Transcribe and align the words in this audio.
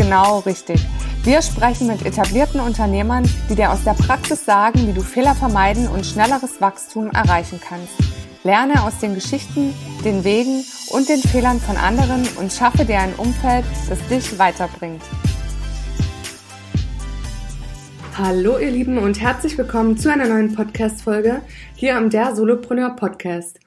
genau 0.00 0.38
richtig. 0.38 0.80
Wir 1.24 1.42
sprechen 1.42 1.86
mit 1.86 2.06
etablierten 2.06 2.58
Unternehmern, 2.60 3.28
die 3.50 3.54
dir 3.54 3.70
aus 3.70 3.84
der 3.84 3.92
Praxis 3.92 4.46
sagen, 4.46 4.86
wie 4.86 4.94
du 4.94 5.02
Fehler 5.02 5.34
vermeiden 5.34 5.88
und 5.88 6.06
schnelleres 6.06 6.58
Wachstum 6.62 7.10
erreichen 7.10 7.60
kannst. 7.62 7.92
Lerne 8.42 8.82
aus 8.82 8.96
den 8.98 9.14
Geschichten, 9.14 9.74
den 10.02 10.24
Wegen 10.24 10.64
und 10.88 11.10
den 11.10 11.20
Fehlern 11.20 11.60
von 11.60 11.76
anderen 11.76 12.26
und 12.38 12.50
schaffe 12.50 12.86
dir 12.86 12.98
ein 12.98 13.12
Umfeld, 13.16 13.66
das 13.90 13.98
dich 14.08 14.38
weiterbringt. 14.38 15.02
Hallo 18.16 18.58
ihr 18.58 18.70
Lieben 18.70 18.96
und 18.96 19.20
herzlich 19.20 19.58
willkommen 19.58 19.98
zu 19.98 20.10
einer 20.10 20.26
neuen 20.26 20.54
Podcast-Folge 20.54 21.42
hier 21.74 21.98
am 21.98 22.08
Der 22.08 22.34
Solopreneur 22.34 22.96
Podcast. 22.96 23.59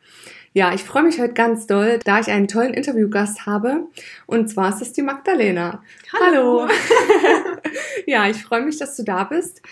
Ja, 0.55 0.71
ich 0.71 0.84
freue 0.84 1.02
mich 1.02 1.20
heute 1.20 1.34
ganz 1.34 1.66
doll, 1.66 1.98
da 2.05 2.20
ich 2.20 2.27
einen 2.27 2.48
tollen 2.48 2.75
Interviewgast 2.75 3.48
habe. 3.48 3.87
Und 4.27 4.51
zwar 4.51 4.70
ist 4.70 4.84
es 4.84 4.93
die 4.93 5.01
Magdalena. 5.01 5.82
Hallo. 6.13 6.68
Hallo. 6.68 6.70
ja, 8.05 8.29
ich 8.29 8.43
freue 8.43 8.62
mich, 8.62 8.77
dass 8.77 8.96
du 8.96 9.04
da 9.04 9.24
bist. 9.24 9.63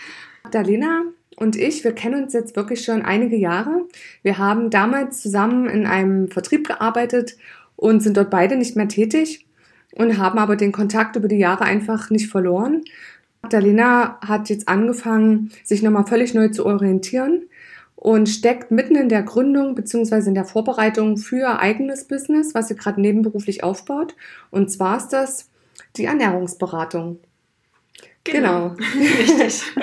Magdalena 0.44 1.04
und 1.36 1.56
ich, 1.56 1.84
wir 1.84 1.94
kennen 1.94 2.24
uns 2.24 2.34
jetzt 2.34 2.56
wirklich 2.56 2.84
schon 2.84 3.04
einige 3.04 3.36
Jahre. 3.36 3.86
Wir 4.24 4.40
haben 4.40 4.72
damals 4.72 5.22
zusammen 5.22 5.70
in 5.70 5.86
einem 5.86 6.30
Vertrieb 6.30 6.66
gearbeitet 6.66 7.38
und 7.76 8.02
sind 8.02 8.18
dort 8.18 8.32
beide 8.32 8.56
nicht 8.56 8.76
mehr 8.76 8.88
tätig 8.88 9.46
und 9.94 10.18
haben 10.18 10.40
aber 10.40 10.56
den 10.56 10.72
Kontakt 10.72 11.16
über 11.16 11.28
die 11.28 11.38
Jahre 11.38 11.64
einfach 11.64 12.10
nicht 12.10 12.32
verloren. 12.32 12.82
Magdalena 13.44 14.18
hat 14.20 14.50
jetzt 14.50 14.68
angefangen, 14.68 15.52
sich 15.64 15.84
nochmal 15.84 16.08
völlig 16.08 16.34
neu 16.34 16.48
zu 16.48 16.66
orientieren 16.66 17.44
und 18.02 18.28
steckt 18.28 18.72
mitten 18.72 18.96
in 18.96 19.10
der 19.10 19.22
Gründung 19.22 19.76
bzw. 19.76 20.28
in 20.28 20.34
der 20.34 20.46
Vorbereitung 20.46 21.18
für 21.18 21.38
ihr 21.38 21.60
eigenes 21.60 22.08
Business, 22.08 22.56
was 22.56 22.68
sie 22.68 22.76
gerade 22.76 23.00
nebenberuflich 23.00 23.64
aufbaut. 23.64 24.16
Und 24.50 24.72
zwar 24.72 24.98
ist 24.98 25.10
das 25.10 25.50
die 25.98 26.06
Ernährungsberatung. 26.06 27.20
Genau. 28.24 28.70
genau. 28.70 28.90
Richtig. 29.20 29.64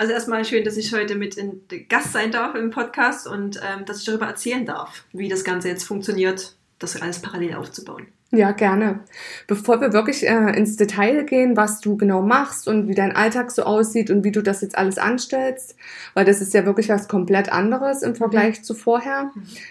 Also 0.00 0.12
erstmal 0.12 0.44
schön, 0.44 0.62
dass 0.62 0.76
ich 0.76 0.94
heute 0.94 1.16
mit 1.16 1.36
in 1.36 1.62
Gast 1.88 2.12
sein 2.12 2.30
darf 2.30 2.54
im 2.54 2.70
Podcast 2.70 3.26
und 3.26 3.56
ähm, 3.56 3.84
dass 3.84 3.98
ich 3.98 4.04
darüber 4.04 4.26
erzählen 4.26 4.64
darf, 4.64 5.04
wie 5.12 5.28
das 5.28 5.42
Ganze 5.42 5.66
jetzt 5.66 5.82
funktioniert, 5.82 6.54
das 6.78 7.02
alles 7.02 7.20
parallel 7.20 7.54
aufzubauen. 7.54 8.06
Ja, 8.30 8.50
gerne. 8.50 9.00
Bevor 9.46 9.80
wir 9.80 9.94
wirklich 9.94 10.28
äh, 10.28 10.50
ins 10.54 10.76
Detail 10.76 11.24
gehen, 11.24 11.56
was 11.56 11.80
du 11.80 11.96
genau 11.96 12.20
machst 12.20 12.68
und 12.68 12.86
wie 12.86 12.94
dein 12.94 13.16
Alltag 13.16 13.50
so 13.50 13.62
aussieht 13.62 14.10
und 14.10 14.22
wie 14.22 14.32
du 14.32 14.42
das 14.42 14.60
jetzt 14.60 14.76
alles 14.76 14.98
anstellst, 14.98 15.76
weil 16.12 16.26
das 16.26 16.42
ist 16.42 16.52
ja 16.52 16.66
wirklich 16.66 16.90
was 16.90 17.08
komplett 17.08 17.50
anderes 17.50 18.02
im 18.02 18.14
Vergleich 18.14 18.58
mhm. 18.58 18.64
zu 18.64 18.74
vorher. 18.74 19.30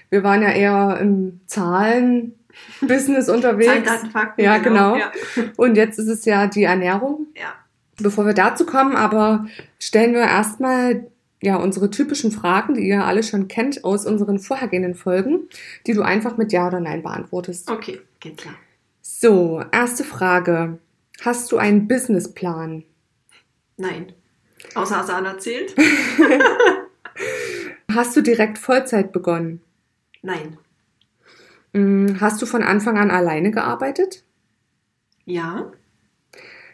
Wir 0.09 0.23
waren 0.23 0.41
ja 0.41 0.49
eher 0.49 0.97
im 0.99 1.39
Zahlen 1.45 2.33
Business 2.81 3.29
unterwegs. 3.29 3.67
Zahlen, 3.67 3.85
Daten, 3.85 4.09
Fakten, 4.09 4.41
ja, 4.41 4.57
genau. 4.57 4.93
genau. 4.93 5.05
Ja. 5.05 5.43
Und 5.57 5.75
jetzt 5.75 5.99
ist 5.99 6.07
es 6.07 6.25
ja 6.25 6.47
die 6.47 6.63
Ernährung. 6.63 7.27
Ja. 7.35 7.53
Bevor 8.01 8.25
wir 8.25 8.33
dazu 8.33 8.65
kommen, 8.65 8.95
aber 8.95 9.45
stellen 9.79 10.13
wir 10.13 10.21
erstmal 10.21 11.05
ja, 11.41 11.57
unsere 11.57 11.89
typischen 11.89 12.31
Fragen, 12.31 12.73
die 12.73 12.87
ihr 12.87 13.05
alle 13.05 13.23
schon 13.23 13.47
kennt 13.47 13.83
aus 13.83 14.05
unseren 14.05 14.39
vorhergehenden 14.39 14.95
Folgen, 14.95 15.47
die 15.85 15.93
du 15.93 16.01
einfach 16.01 16.37
mit 16.37 16.51
Ja 16.51 16.67
oder 16.67 16.79
Nein 16.79 17.03
beantwortest. 17.03 17.69
Okay, 17.69 18.01
geht 18.19 18.37
klar. 18.37 18.55
So, 19.01 19.63
erste 19.71 20.03
Frage. 20.03 20.79
Hast 21.21 21.51
du 21.51 21.57
einen 21.57 21.87
Businessplan? 21.87 22.83
Nein. 23.77 24.13
Außer 24.75 24.97
Hasan 24.97 25.25
erzählt. 25.25 25.75
Hast 27.93 28.15
du 28.15 28.21
direkt 28.21 28.57
Vollzeit 28.57 29.11
begonnen? 29.11 29.61
Nein. 30.21 30.57
Mm, 31.73 32.19
hast 32.19 32.41
du 32.41 32.45
von 32.45 32.63
Anfang 32.63 32.97
an 32.97 33.11
alleine 33.11 33.51
gearbeitet? 33.51 34.23
Ja. 35.25 35.71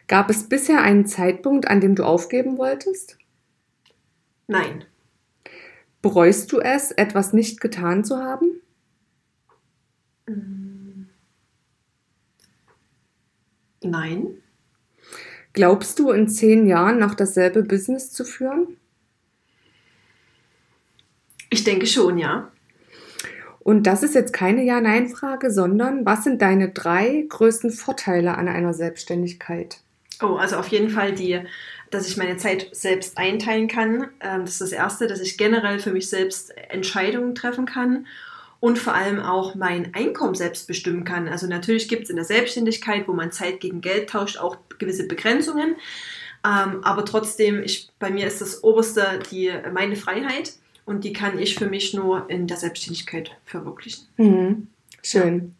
Gab 0.07 0.29
es 0.29 0.49
bisher 0.49 0.81
einen 0.81 1.05
Zeitpunkt, 1.05 1.67
an 1.67 1.81
dem 1.81 1.95
du 1.95 2.03
aufgeben 2.03 2.57
wolltest? 2.57 3.17
Nein. 4.47 4.85
Bereust 6.01 6.51
du 6.51 6.59
es, 6.59 6.91
etwas 6.91 7.33
nicht 7.33 7.61
getan 7.61 8.03
zu 8.03 8.17
haben? 8.17 8.61
Nein. 13.81 14.37
Glaubst 15.53 15.99
du, 15.99 16.11
in 16.11 16.27
zehn 16.27 16.65
Jahren 16.65 16.99
noch 16.99 17.13
dasselbe 17.13 17.63
Business 17.63 18.11
zu 18.11 18.25
führen? 18.25 18.77
Ich 21.49 21.63
denke 21.63 21.85
schon, 21.85 22.17
ja. 22.17 22.51
Und 23.59 23.83
das 23.87 24.03
ist 24.03 24.15
jetzt 24.15 24.33
keine 24.33 24.63
Ja-Nein-Frage, 24.63 25.51
sondern 25.51 26.05
was 26.05 26.23
sind 26.23 26.41
deine 26.41 26.69
drei 26.69 27.25
größten 27.29 27.71
Vorteile 27.71 28.35
an 28.35 28.47
einer 28.47 28.73
Selbstständigkeit? 28.73 29.82
Oh, 30.23 30.35
also 30.35 30.55
auf 30.55 30.69
jeden 30.69 30.89
Fall 30.89 31.13
die 31.13 31.41
dass 31.93 32.07
ich 32.07 32.17
meine 32.17 32.37
Zeit 32.37 32.69
selbst 32.71 33.17
einteilen 33.17 33.67
kann. 33.67 34.09
Ähm, 34.19 34.41
das 34.41 34.51
ist 34.51 34.61
das 34.61 34.71
Erste, 34.71 35.07
dass 35.07 35.19
ich 35.19 35.37
generell 35.37 35.79
für 35.79 35.91
mich 35.91 36.09
selbst 36.09 36.53
Entscheidungen 36.69 37.35
treffen 37.35 37.65
kann 37.65 38.07
und 38.59 38.79
vor 38.79 38.93
allem 38.93 39.19
auch 39.19 39.55
mein 39.55 39.93
Einkommen 39.93 40.35
selbst 40.35 40.67
bestimmen 40.67 41.03
kann. 41.03 41.27
Also 41.27 41.47
natürlich 41.47 41.87
gibt 41.87 42.03
es 42.03 42.09
in 42.09 42.15
der 42.15 42.25
Selbstständigkeit, 42.25 43.07
wo 43.07 43.13
man 43.13 43.31
Zeit 43.31 43.59
gegen 43.59 43.81
Geld 43.81 44.09
tauscht, 44.09 44.37
auch 44.37 44.57
gewisse 44.79 45.07
Begrenzungen. 45.07 45.75
Ähm, 46.45 46.83
aber 46.83 47.05
trotzdem, 47.05 47.61
ich, 47.63 47.89
bei 47.99 48.09
mir 48.09 48.27
ist 48.27 48.41
das 48.41 48.63
Oberste 48.63 49.19
die, 49.31 49.51
meine 49.73 49.95
Freiheit 49.95 50.53
und 50.85 51.03
die 51.03 51.13
kann 51.13 51.39
ich 51.39 51.55
für 51.55 51.67
mich 51.67 51.93
nur 51.93 52.29
in 52.29 52.47
der 52.47 52.57
Selbstständigkeit 52.57 53.31
verwirklichen. 53.45 54.07
Mhm. 54.17 54.67
Schön. 55.01 55.55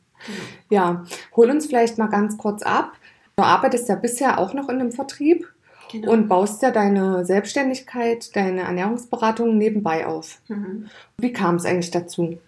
Ja. 0.69 0.77
ja, 0.77 1.05
hol 1.35 1.49
uns 1.49 1.67
vielleicht 1.67 1.97
mal 1.97 2.07
ganz 2.07 2.37
kurz 2.37 2.63
ab. 2.63 2.93
Du 3.35 3.43
arbeitest 3.43 3.89
ja 3.89 3.95
bisher 3.95 4.39
auch 4.39 4.53
noch 4.53 4.69
in 4.69 4.79
einem 4.79 4.91
Vertrieb. 4.91 5.47
Genau. 5.91 6.11
Und 6.11 6.27
baust 6.27 6.63
ja 6.63 6.71
deine 6.71 7.23
Selbstständigkeit, 7.23 8.35
deine 8.35 8.61
Ernährungsberatung 8.61 9.57
nebenbei 9.59 10.07
auf. 10.07 10.39
Mhm. 10.47 10.89
Wie 11.17 11.31
kam 11.31 11.55
es 11.55 11.65
eigentlich 11.65 11.91
dazu? 11.91 12.39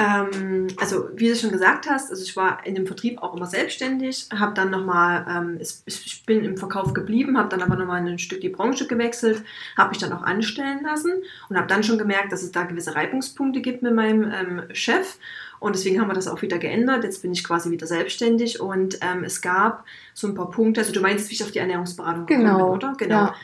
Ähm, 0.00 0.68
also 0.80 1.10
wie 1.14 1.28
du 1.28 1.36
schon 1.36 1.52
gesagt 1.52 1.88
hast, 1.88 2.10
also 2.10 2.22
ich 2.22 2.34
war 2.34 2.64
in 2.64 2.74
dem 2.74 2.86
Vertrieb 2.86 3.22
auch 3.22 3.36
immer 3.36 3.44
selbstständig, 3.44 4.28
habe 4.34 4.54
dann 4.54 4.70
nochmal, 4.70 5.26
ähm, 5.28 5.58
ich 5.60 6.24
bin 6.24 6.42
im 6.42 6.56
Verkauf 6.56 6.94
geblieben, 6.94 7.36
habe 7.36 7.50
dann 7.50 7.60
aber 7.62 7.76
nochmal 7.76 8.00
ein 8.06 8.18
Stück 8.18 8.40
die 8.40 8.48
Branche 8.48 8.86
gewechselt, 8.86 9.42
habe 9.76 9.90
mich 9.90 9.98
dann 9.98 10.12
auch 10.14 10.22
anstellen 10.22 10.82
lassen 10.82 11.12
und 11.50 11.56
habe 11.56 11.66
dann 11.66 11.82
schon 11.82 11.98
gemerkt, 11.98 12.32
dass 12.32 12.42
es 12.42 12.50
da 12.50 12.62
gewisse 12.62 12.94
Reibungspunkte 12.94 13.60
gibt 13.60 13.82
mit 13.82 13.94
meinem 13.94 14.32
ähm, 14.32 14.62
Chef 14.72 15.18
und 15.60 15.76
deswegen 15.76 16.00
haben 16.00 16.08
wir 16.08 16.14
das 16.14 16.26
auch 16.26 16.42
wieder 16.42 16.58
geändert. 16.58 17.04
Jetzt 17.04 17.22
bin 17.22 17.32
ich 17.32 17.44
quasi 17.44 17.70
wieder 17.70 17.86
selbstständig 17.86 18.60
und 18.60 18.98
ähm, 19.02 19.24
es 19.24 19.42
gab 19.42 19.84
so 20.14 20.26
ein 20.26 20.34
paar 20.34 20.50
Punkte. 20.50 20.80
Also 20.80 20.92
du 20.92 21.00
meinst, 21.00 21.30
wie 21.30 21.34
ich 21.34 21.44
auf 21.44 21.50
die 21.50 21.58
Ernährungsberatung 21.58 22.26
genau. 22.26 22.56
bin, 22.56 22.64
oder? 22.64 22.94
Genau. 22.96 23.14
Ja. 23.14 23.34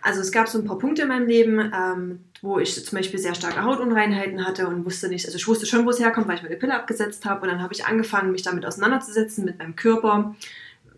Also 0.00 0.20
es 0.20 0.32
gab 0.32 0.48
so 0.48 0.58
ein 0.58 0.64
paar 0.64 0.78
Punkte 0.78 1.02
in 1.02 1.08
meinem 1.08 1.26
Leben, 1.26 1.58
ähm, 1.58 2.20
wo 2.40 2.58
ich 2.58 2.82
zum 2.82 2.96
Beispiel 2.96 3.18
sehr 3.18 3.34
starke 3.34 3.62
Hautunreinheiten 3.62 4.46
hatte 4.46 4.68
und 4.68 4.86
wusste 4.86 5.08
nicht, 5.08 5.26
also 5.26 5.36
ich 5.36 5.46
wusste 5.46 5.66
schon, 5.66 5.84
wo 5.84 5.90
es 5.90 6.00
herkommt, 6.00 6.28
weil 6.28 6.36
ich 6.36 6.42
meine 6.42 6.56
Pille 6.56 6.74
abgesetzt 6.74 7.26
habe. 7.26 7.42
Und 7.42 7.48
dann 7.48 7.62
habe 7.62 7.74
ich 7.74 7.84
angefangen, 7.84 8.32
mich 8.32 8.42
damit 8.42 8.64
auseinanderzusetzen, 8.64 9.44
mit 9.44 9.58
meinem 9.58 9.76
Körper, 9.76 10.34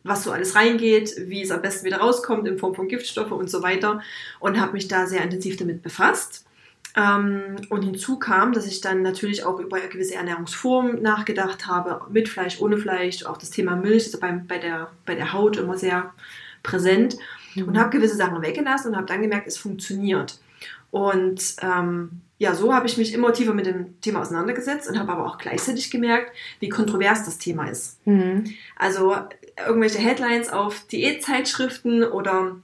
was 0.05 0.23
so 0.23 0.31
alles 0.31 0.55
reingeht, 0.55 1.15
wie 1.27 1.43
es 1.43 1.51
am 1.51 1.61
besten 1.61 1.87
wieder 1.87 1.99
rauskommt 1.99 2.47
in 2.47 2.59
Form 2.59 2.75
von 2.75 2.87
Giftstoffe 2.87 3.33
und 3.33 3.51
so 3.51 3.63
weiter. 3.63 4.01
Und 4.39 4.61
habe 4.61 4.75
mich 4.75 4.87
da 4.87 5.07
sehr 5.07 5.23
intensiv 5.23 5.57
damit 5.57 5.83
befasst. 5.83 6.45
Ähm, 6.99 7.57
und 7.69 7.83
hinzu 7.83 8.19
kam, 8.19 8.53
dass 8.53 8.67
ich 8.67 8.81
dann 8.81 9.03
natürlich 9.03 9.45
auch 9.45 9.61
über 9.61 9.79
gewisse 9.79 10.17
Ernährungsformen 10.17 11.01
nachgedacht 11.01 11.67
habe, 11.67 12.01
mit 12.11 12.29
Fleisch, 12.29 12.61
ohne 12.61 12.77
Fleisch, 12.77 13.25
auch 13.25 13.37
das 13.37 13.51
Thema 13.51 13.77
Milch 13.77 14.07
ist 14.07 14.21
bei, 14.21 14.33
bei, 14.33 14.59
der, 14.59 14.91
bei 15.07 15.15
der 15.15 15.33
Haut 15.33 15.57
immer 15.57 15.79
sehr 15.79 16.13
präsent 16.65 17.17
mhm. 17.55 17.69
und 17.69 17.79
habe 17.79 17.91
gewisse 17.91 18.17
Sachen 18.17 18.43
weggelassen 18.43 18.91
und 18.91 18.97
habe 18.97 19.07
dann 19.07 19.23
gemerkt, 19.23 19.47
es 19.47 19.57
funktioniert. 19.57 20.41
Und 20.91 21.55
ähm, 21.63 22.23
ja, 22.39 22.55
so 22.55 22.75
habe 22.75 22.87
ich 22.87 22.97
mich 22.97 23.13
immer 23.13 23.33
tiefer 23.33 23.55
mit 23.55 23.67
dem 23.67 24.01
Thema 24.01 24.21
auseinandergesetzt 24.21 24.89
und 24.89 24.99
habe 24.99 25.13
aber 25.13 25.27
auch 25.27 25.39
gleichzeitig 25.39 25.91
gemerkt, 25.91 26.33
wie 26.59 26.69
kontrovers 26.69 27.25
das 27.25 27.39
Thema 27.39 27.69
ist. 27.69 28.05
Mhm. 28.07 28.55
Also 28.77 29.15
irgendwelche 29.57 29.99
Headlines 29.99 30.49
auf 30.49 30.81
Diätzeitschriften 30.87 32.03
oder 32.03 32.57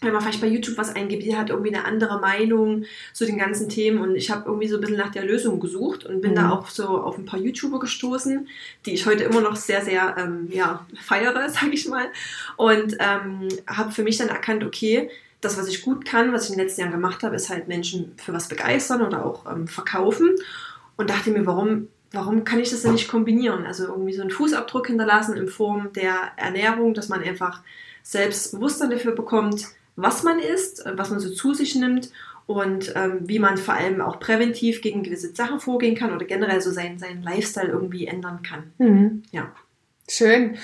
wenn 0.00 0.12
man 0.12 0.22
vielleicht 0.22 0.40
bei 0.40 0.46
YouTube 0.46 0.78
was 0.78 0.94
eingibt, 0.94 1.24
die 1.24 1.36
hat 1.36 1.50
irgendwie 1.50 1.74
eine 1.74 1.84
andere 1.84 2.20
Meinung 2.20 2.84
zu 3.12 3.26
den 3.26 3.38
ganzen 3.38 3.68
Themen 3.68 3.98
und 3.98 4.14
ich 4.14 4.30
habe 4.30 4.44
irgendwie 4.46 4.68
so 4.68 4.76
ein 4.76 4.80
bisschen 4.80 4.96
nach 4.96 5.10
der 5.10 5.24
Lösung 5.24 5.58
gesucht 5.60 6.04
und 6.04 6.20
bin 6.20 6.32
Mhm. 6.32 6.36
da 6.36 6.50
auch 6.50 6.68
so 6.68 6.86
auf 6.86 7.18
ein 7.18 7.24
paar 7.24 7.40
YouTuber 7.40 7.80
gestoßen, 7.80 8.48
die 8.86 8.94
ich 8.94 9.06
heute 9.06 9.24
immer 9.24 9.40
noch 9.40 9.56
sehr, 9.56 9.84
sehr 9.84 10.16
ähm, 10.18 10.48
ja, 10.52 10.86
feiere, 11.00 11.48
sage 11.50 11.72
ich 11.72 11.88
mal 11.88 12.06
und 12.56 12.96
ähm, 13.00 13.48
habe 13.66 13.90
für 13.92 14.02
mich 14.02 14.18
dann 14.18 14.28
erkannt, 14.28 14.64
okay, 14.64 15.10
das, 15.40 15.56
was 15.56 15.68
ich 15.68 15.82
gut 15.82 16.04
kann, 16.04 16.32
was 16.32 16.44
ich 16.44 16.50
in 16.50 16.56
den 16.56 16.66
letzten 16.66 16.80
Jahren 16.82 16.92
gemacht 16.92 17.22
habe, 17.22 17.36
ist 17.36 17.48
halt 17.48 17.68
Menschen 17.68 18.12
für 18.16 18.32
was 18.32 18.48
begeistern 18.48 19.02
oder 19.02 19.24
auch 19.24 19.50
ähm, 19.50 19.68
verkaufen 19.68 20.34
und 20.96 21.10
dachte 21.10 21.30
mir, 21.30 21.46
warum 21.46 21.88
warum 22.10 22.44
kann 22.44 22.58
ich 22.58 22.70
das 22.70 22.82
denn 22.82 22.92
nicht 22.92 23.06
kombinieren? 23.08 23.66
Also 23.66 23.84
irgendwie 23.84 24.14
so 24.14 24.22
einen 24.22 24.30
Fußabdruck 24.30 24.86
hinterlassen 24.86 25.36
in 25.36 25.46
Form 25.46 25.92
der 25.92 26.32
Ernährung, 26.36 26.94
dass 26.94 27.10
man 27.10 27.22
einfach 27.22 27.60
selbst 28.02 28.52
Bewusstsein 28.52 28.88
dafür 28.90 29.12
bekommt, 29.12 29.66
was 29.98 30.22
man 30.22 30.38
isst, 30.38 30.86
äh, 30.86 30.96
was 30.96 31.10
man 31.10 31.20
so 31.20 31.28
zu 31.30 31.52
sich 31.54 31.74
nimmt 31.74 32.10
und 32.46 32.94
ähm, 32.96 33.20
wie 33.28 33.38
man 33.38 33.58
vor 33.58 33.74
allem 33.74 34.00
auch 34.00 34.20
präventiv 34.20 34.80
gegen 34.80 35.02
gewisse 35.02 35.34
Sachen 35.34 35.60
vorgehen 35.60 35.94
kann 35.94 36.14
oder 36.14 36.24
generell 36.24 36.62
so 36.62 36.70
seinen, 36.70 36.98
seinen 36.98 37.22
Lifestyle 37.22 37.68
irgendwie 37.68 38.06
ändern 38.06 38.42
kann. 38.42 38.72
Mhm. 38.78 39.22
Ja. 39.32 39.52
Schön. 40.08 40.52
Genau. 40.52 40.60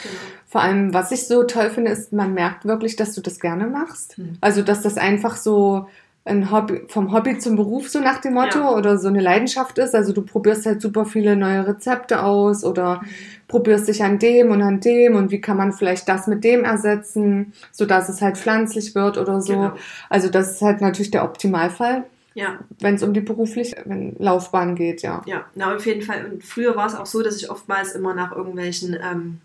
Vor 0.46 0.62
allem, 0.62 0.94
was 0.94 1.10
ich 1.10 1.26
so 1.26 1.42
toll 1.42 1.69
finde, 1.69 1.90
ist, 1.90 2.12
man 2.12 2.32
merkt 2.32 2.64
wirklich, 2.64 2.96
dass 2.96 3.14
du 3.14 3.20
das 3.20 3.40
gerne 3.40 3.66
machst. 3.66 4.16
Mhm. 4.16 4.38
Also, 4.40 4.62
dass 4.62 4.82
das 4.82 4.96
einfach 4.96 5.37
so 5.37 5.88
ein 6.26 6.50
Hobby, 6.50 6.82
vom 6.88 7.12
Hobby 7.12 7.38
zum 7.38 7.56
Beruf 7.56 7.88
so 7.91 8.00
nach 8.00 8.19
dem 8.21 8.32
Motto 8.35 8.59
Ja. 8.61 8.71
oder 8.75 8.97
so 8.99 9.09
eine 9.09 9.21
Leidenschaft 9.21 9.76
ist. 9.79 9.94
Also 9.94 10.12
du 10.15 10.23
probierst 10.23 10.65
halt 10.65 10.81
super 10.81 11.05
viele 11.05 11.37
neue 11.37 11.67
Rezepte 11.67 12.23
aus 12.23 12.65
oder 12.65 13.03
probierst 13.47 13.88
dich 13.88 14.03
an 14.03 14.19
dem 14.19 14.50
und 14.50 14.62
an 14.62 14.81
dem 14.81 15.17
und 15.17 15.31
wie 15.31 15.41
kann 15.41 15.59
man 15.59 15.73
vielleicht 15.75 16.09
das 16.09 16.26
mit 16.26 16.43
dem 16.43 16.65
ersetzen, 16.65 17.53
sodass 17.73 18.09
es 18.09 18.23
halt 18.23 18.38
pflanzlich 18.38 18.94
wird 18.94 19.19
oder 19.19 19.43
so. 19.43 19.53
Genau. 19.53 19.73
Also 20.09 20.31
das 20.31 20.53
ist 20.53 20.62
halt 20.62 20.81
natürlich 20.81 21.11
der 21.11 21.25
Optimalfall, 21.25 22.05
Ja, 22.32 22.59
wenn 22.81 22.94
es 22.94 23.03
um 23.03 23.12
die 23.12 23.21
berufliche 23.21 23.76
Laufbahn 24.19 24.75
geht, 24.76 25.03
ja. 25.03 25.21
ja, 25.26 25.44
na 25.55 25.75
auf 25.76 25.85
jeden 25.85 26.00
Fall. 26.03 26.25
Und 26.32 26.43
früher 26.43 26.75
war 26.75 26.87
es 26.87 26.94
auch 26.94 27.06
so, 27.06 27.23
dass 27.23 27.37
ich 27.37 27.50
oftmals 27.50 27.93
immer 27.93 28.15
nach 28.15 28.32
irgendwelchen 28.35 28.94
ähm, 28.94 29.41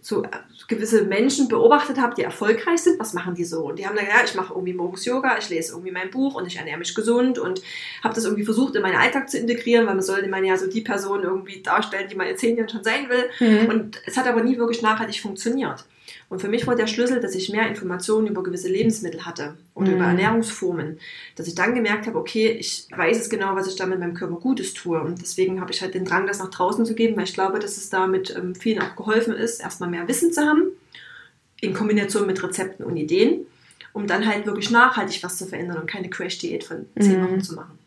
so 0.00 0.22
gewisse 0.68 1.04
Menschen 1.04 1.48
beobachtet 1.48 1.98
habe, 1.98 2.14
die 2.14 2.22
erfolgreich 2.22 2.80
sind. 2.80 3.00
Was 3.00 3.14
machen 3.14 3.34
die 3.34 3.44
so? 3.44 3.64
Und 3.64 3.78
die 3.78 3.86
haben 3.86 3.96
dann, 3.96 4.06
ja, 4.06 4.22
ich 4.24 4.34
mache 4.34 4.52
irgendwie 4.52 4.74
morgens 4.74 5.04
Yoga, 5.04 5.38
ich 5.38 5.48
lese 5.48 5.72
irgendwie 5.72 5.92
mein 5.92 6.10
Buch 6.10 6.34
und 6.34 6.46
ich 6.46 6.56
ernähre 6.56 6.78
mich 6.78 6.94
gesund 6.94 7.38
und 7.38 7.62
habe 8.02 8.14
das 8.14 8.24
irgendwie 8.24 8.44
versucht, 8.44 8.76
in 8.76 8.82
meinen 8.82 8.96
Alltag 8.98 9.30
zu 9.30 9.38
integrieren, 9.38 9.86
weil 9.86 9.94
man 9.94 10.04
sollte 10.04 10.28
man 10.28 10.44
ja 10.44 10.56
so 10.56 10.68
die 10.68 10.82
Person 10.82 11.22
irgendwie 11.22 11.62
darstellen, 11.62 12.08
die 12.10 12.16
man 12.16 12.26
in 12.26 12.36
zehn 12.36 12.56
Jahren 12.56 12.68
schon 12.68 12.84
sein 12.84 13.08
will. 13.08 13.30
Mhm. 13.40 13.68
Und 13.68 14.02
es 14.06 14.16
hat 14.16 14.26
aber 14.26 14.42
nie 14.42 14.58
wirklich 14.58 14.82
nachhaltig 14.82 15.20
funktioniert. 15.20 15.84
Und 16.34 16.40
für 16.40 16.48
mich 16.48 16.66
war 16.66 16.74
der 16.74 16.88
Schlüssel, 16.88 17.20
dass 17.20 17.36
ich 17.36 17.48
mehr 17.48 17.68
Informationen 17.68 18.26
über 18.26 18.42
gewisse 18.42 18.68
Lebensmittel 18.68 19.24
hatte 19.24 19.54
oder 19.76 19.90
Mhm. 19.90 19.94
über 19.94 20.04
Ernährungsformen. 20.06 20.98
Dass 21.36 21.46
ich 21.46 21.54
dann 21.54 21.76
gemerkt 21.76 22.08
habe, 22.08 22.18
okay, 22.18 22.48
ich 22.50 22.88
weiß 22.90 23.20
es 23.20 23.30
genau, 23.30 23.54
was 23.54 23.68
ich 23.68 23.76
damit 23.76 24.00
meinem 24.00 24.14
Körper 24.14 24.34
Gutes 24.40 24.74
tue. 24.74 25.00
Und 25.00 25.22
deswegen 25.22 25.60
habe 25.60 25.70
ich 25.70 25.80
halt 25.80 25.94
den 25.94 26.04
Drang, 26.04 26.26
das 26.26 26.40
nach 26.40 26.50
draußen 26.50 26.84
zu 26.84 26.96
geben, 26.96 27.16
weil 27.16 27.22
ich 27.22 27.34
glaube, 27.34 27.60
dass 27.60 27.76
es 27.76 27.88
damit 27.88 28.34
ähm, 28.36 28.56
vielen 28.56 28.82
auch 28.82 28.96
geholfen 28.96 29.32
ist, 29.32 29.60
erstmal 29.60 29.88
mehr 29.90 30.08
Wissen 30.08 30.32
zu 30.32 30.40
haben, 30.42 30.64
in 31.60 31.72
Kombination 31.72 32.26
mit 32.26 32.42
Rezepten 32.42 32.84
und 32.84 32.96
Ideen, 32.96 33.46
um 33.92 34.08
dann 34.08 34.26
halt 34.26 34.44
wirklich 34.44 34.72
nachhaltig 34.72 35.22
was 35.22 35.38
zu 35.38 35.46
verändern 35.46 35.78
und 35.78 35.86
keine 35.86 36.10
Crash-Diät 36.10 36.64
von 36.64 36.86
zehn 36.98 37.20
Mhm. 37.20 37.24
Wochen 37.28 37.40
zu 37.42 37.54
machen. 37.54 37.78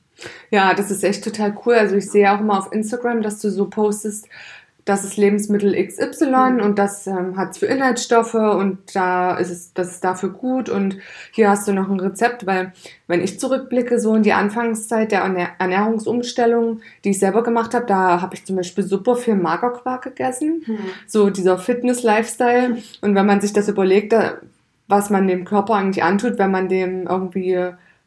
Ja, 0.49 0.73
das 0.73 0.89
ist 0.89 1.03
echt 1.03 1.23
total 1.23 1.55
cool. 1.65 1.73
Also 1.75 1.95
ich 1.97 2.09
sehe 2.09 2.31
auch 2.31 2.39
immer 2.39 2.57
auf 2.57 2.71
Instagram, 2.71 3.21
dass 3.21 3.39
du 3.41 3.51
so 3.51 3.67
postest, 3.69 4.29
das 4.87 5.03
ist 5.03 5.17
Lebensmittel 5.17 5.73
XY 5.75 6.25
Mhm. 6.53 6.61
und 6.61 6.79
das 6.79 7.05
ähm, 7.07 7.35
hat 7.37 7.51
es 7.51 7.57
für 7.59 7.65
Inhaltsstoffe 7.67 8.33
und 8.33 8.79
da 8.95 9.35
ist 9.37 9.49
es, 9.51 9.73
das 9.73 9.91
ist 9.91 10.03
dafür 10.03 10.29
gut. 10.29 10.69
Und 10.69 10.97
hier 11.31 11.49
hast 11.49 11.67
du 11.67 11.73
noch 11.73 11.89
ein 11.89 11.99
Rezept, 11.99 12.45
weil 12.45 12.71
wenn 13.07 13.21
ich 13.21 13.39
zurückblicke, 13.39 13.99
so 13.99 14.15
in 14.15 14.23
die 14.23 14.33
Anfangszeit 14.33 15.11
der 15.11 15.21
Ernähr 15.21 15.49
Ernährungsumstellung, 15.59 16.81
die 17.03 17.09
ich 17.11 17.19
selber 17.19 17.43
gemacht 17.43 17.73
habe, 17.73 17.85
da 17.85 18.21
habe 18.21 18.35
ich 18.35 18.45
zum 18.45 18.55
Beispiel 18.55 18.83
super 18.85 19.15
viel 19.15 19.35
Magerquark 19.35 20.03
gegessen, 20.03 20.63
so 21.05 21.29
dieser 21.29 21.57
Fitness-Lifestyle. 21.57 22.77
Und 23.01 23.15
wenn 23.15 23.25
man 23.25 23.41
sich 23.41 23.53
das 23.53 23.67
überlegt, 23.67 24.13
da, 24.13 24.37
was 24.87 25.09
man 25.09 25.27
dem 25.27 25.43
Körper 25.45 25.73
eigentlich 25.75 26.03
antut, 26.03 26.37
wenn 26.39 26.51
man 26.51 26.69
dem 26.69 27.07
irgendwie 27.07 27.57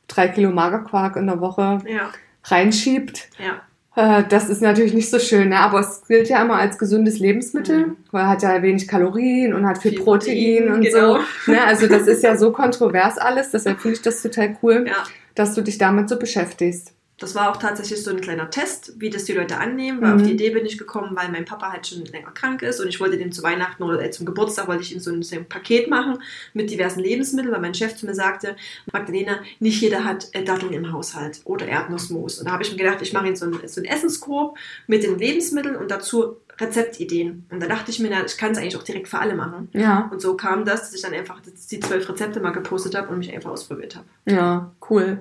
drei 0.08 0.28
Kilo 0.28 0.50
Magerquark 0.50 1.16
in 1.16 1.26
der 1.26 1.40
Woche 1.40 1.78
Ja, 1.86 2.10
reinschiebt. 2.44 3.28
ja, 3.38 3.60
Äh, 4.00 4.24
Das 4.28 4.48
ist 4.48 4.62
natürlich 4.62 4.94
nicht 4.94 5.10
so 5.10 5.18
schön, 5.18 5.50
ne? 5.50 5.58
aber 5.58 5.80
es 5.80 6.02
gilt 6.06 6.28
ja 6.28 6.42
immer 6.42 6.54
als 6.56 6.78
gesundes 6.78 7.18
Lebensmittel, 7.18 7.86
Mhm. 7.88 7.96
weil 8.12 8.22
er 8.22 8.28
hat 8.28 8.42
ja 8.42 8.62
wenig 8.62 8.88
Kalorien 8.88 9.52
und 9.54 9.66
hat 9.66 9.78
viel, 9.78 9.92
Viel 9.92 10.00
Protein, 10.02 10.66
Protein, 10.66 10.72
und 10.74 10.80
genau. 10.82 11.18
so. 11.46 11.52
Ne? 11.52 11.64
Also 11.64 11.86
das 11.86 12.06
ist 12.06 12.22
ja 12.22 12.36
so 12.36 12.52
kontrovers 12.52 13.18
alles, 13.18 13.50
deshalb 13.50 13.80
finde 13.80 13.96
ich 13.96 14.02
das 14.02 14.22
total 14.22 14.56
cool, 14.62 14.84
ja. 14.86 14.94
dass 15.34 15.54
du 15.54 15.60
dich 15.62 15.78
damit 15.78 16.08
so 16.08 16.18
beschäftigst. 16.18 16.92
Das 17.20 17.34
war 17.34 17.50
auch 17.50 17.58
tatsächlich 17.58 18.02
so 18.02 18.10
ein 18.10 18.20
kleiner 18.20 18.50
Test, 18.50 18.94
wie 18.98 19.10
das 19.10 19.24
die 19.24 19.34
Leute 19.34 19.58
annehmen, 19.58 20.00
weil 20.00 20.14
Mhm. 20.14 20.16
auf 20.16 20.22
die 20.26 20.32
Idee 20.32 20.50
bin 20.50 20.64
ich 20.66 20.78
gekommen, 20.78 21.14
weil 21.14 21.28
mein 21.30 21.44
Papa 21.44 21.70
halt 21.70 21.86
schon 21.86 22.04
länger 22.06 22.30
krank 22.32 22.62
ist 22.62 22.80
und 22.80 22.88
ich 22.88 22.98
wollte 22.98 23.18
dem 23.18 23.30
zu 23.30 23.42
Weihnachten 23.42 23.82
oder 23.82 24.02
äh, 24.02 24.10
zum 24.10 24.24
Geburtstag 24.26 24.66
wollte 24.68 24.82
ich 24.82 24.92
ihm 24.94 25.00
so 25.00 25.12
ein, 25.12 25.22
so 25.22 25.36
ein 25.36 25.46
Paket 25.48 25.88
machen 25.88 26.18
mit 26.54 26.70
diversen 26.70 27.00
Lebensmitteln, 27.00 27.52
weil 27.52 27.60
mein 27.60 27.74
Chef 27.74 27.94
zu 27.94 28.06
mir 28.06 28.14
sagte, 28.14 28.56
Magdalena, 28.92 29.40
nicht 29.60 29.80
jeder 29.80 30.04
hat 30.04 30.28
äh, 30.32 30.42
Datteln 30.42 30.72
im 30.72 30.92
Haushalt 30.92 31.42
oder 31.44 31.66
Erdnussmus. 31.68 32.38
Und 32.38 32.46
da 32.46 32.52
habe 32.52 32.62
ich 32.62 32.70
mir 32.72 32.78
gedacht, 32.78 33.02
ich 33.02 33.12
mache 33.12 33.28
ihm 33.28 33.36
so 33.36 33.44
einen, 33.44 33.60
so 33.68 33.80
einen 33.80 33.90
Essenskorb 33.90 34.56
mit 34.86 35.02
den 35.02 35.18
Lebensmitteln 35.18 35.76
und 35.76 35.90
dazu 35.90 36.36
Rezeptideen. 36.60 37.46
Und 37.50 37.62
da 37.62 37.66
dachte 37.66 37.90
ich 37.90 37.98
mir, 38.00 38.10
na, 38.10 38.24
ich 38.24 38.36
kann 38.36 38.52
es 38.52 38.58
eigentlich 38.58 38.76
auch 38.76 38.82
direkt 38.82 39.08
für 39.08 39.18
alle 39.18 39.34
machen. 39.34 39.68
Ja, 39.72 40.08
Und 40.12 40.20
so 40.20 40.36
kam 40.36 40.64
das, 40.64 40.82
dass 40.82 40.94
ich 40.94 41.02
dann 41.02 41.14
einfach 41.14 41.40
die 41.40 41.80
zwölf 41.80 42.08
Rezepte 42.08 42.40
mal 42.40 42.50
gepostet 42.50 42.94
habe 42.96 43.08
und 43.08 43.18
mich 43.18 43.32
einfach 43.34 43.50
ausprobiert 43.50 43.96
habe. 43.96 44.06
ja, 44.26 44.70
cool. 44.90 45.18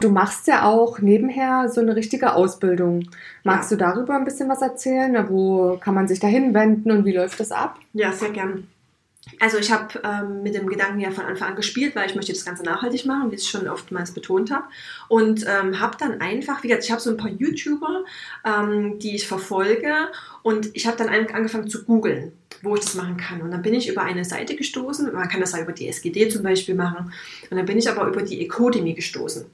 Du 0.00 0.10
machst 0.10 0.46
ja 0.46 0.64
auch 0.64 1.00
nebenher 1.00 1.68
so 1.68 1.80
eine 1.80 1.96
richtige 1.96 2.34
Ausbildung. 2.34 3.08
Magst 3.44 3.70
du 3.70 3.76
darüber 3.76 4.14
ein 4.14 4.24
bisschen 4.24 4.48
was 4.48 4.62
erzählen? 4.62 5.26
Wo 5.28 5.76
kann 5.80 5.94
man 5.94 6.08
sich 6.08 6.20
da 6.20 6.26
hinwenden 6.28 6.90
und 6.92 7.04
wie 7.04 7.12
läuft 7.12 7.40
das 7.40 7.52
ab? 7.52 7.78
Ja, 7.92 8.12
sehr 8.12 8.30
gern. 8.30 8.68
Also 9.38 9.58
ich 9.58 9.70
habe 9.70 10.00
ähm, 10.02 10.42
mit 10.42 10.54
dem 10.54 10.66
Gedanken 10.66 11.00
ja 11.00 11.10
von 11.10 11.24
Anfang 11.24 11.50
an 11.50 11.56
gespielt, 11.56 11.94
weil 11.94 12.08
ich 12.08 12.14
möchte 12.14 12.32
das 12.32 12.44
Ganze 12.44 12.62
nachhaltig 12.64 13.04
machen, 13.04 13.30
wie 13.30 13.34
ich 13.36 13.42
es 13.42 13.48
schon 13.48 13.68
oftmals 13.68 14.12
betont 14.12 14.50
habe. 14.50 14.64
Und 15.08 15.44
ähm, 15.46 15.78
habe 15.78 15.96
dann 15.98 16.20
einfach, 16.20 16.62
wie 16.62 16.68
gesagt, 16.68 16.84
ich 16.84 16.90
habe 16.90 17.00
so 17.00 17.10
ein 17.10 17.16
paar 17.16 17.30
YouTuber, 17.30 18.04
ähm, 18.44 18.98
die 18.98 19.14
ich 19.16 19.28
verfolge 19.28 19.94
und 20.42 20.70
ich 20.74 20.86
habe 20.86 20.96
dann 20.96 21.08
an- 21.08 21.28
angefangen 21.34 21.68
zu 21.68 21.84
googeln, 21.84 22.32
wo 22.62 22.74
ich 22.74 22.82
das 22.82 22.94
machen 22.94 23.16
kann. 23.16 23.40
Und 23.42 23.50
dann 23.50 23.62
bin 23.62 23.74
ich 23.74 23.88
über 23.88 24.02
eine 24.02 24.24
Seite 24.24 24.56
gestoßen, 24.56 25.12
man 25.12 25.28
kann 25.28 25.40
das 25.40 25.52
ja 25.52 25.60
über 25.60 25.72
die 25.72 25.88
SGD 25.88 26.28
zum 26.28 26.42
Beispiel 26.42 26.74
machen. 26.74 27.12
Und 27.50 27.56
dann 27.56 27.66
bin 27.66 27.78
ich 27.78 27.88
aber 27.88 28.06
über 28.06 28.22
die 28.22 28.40
Ecodemy 28.40 28.94
gestoßen. 28.94 29.46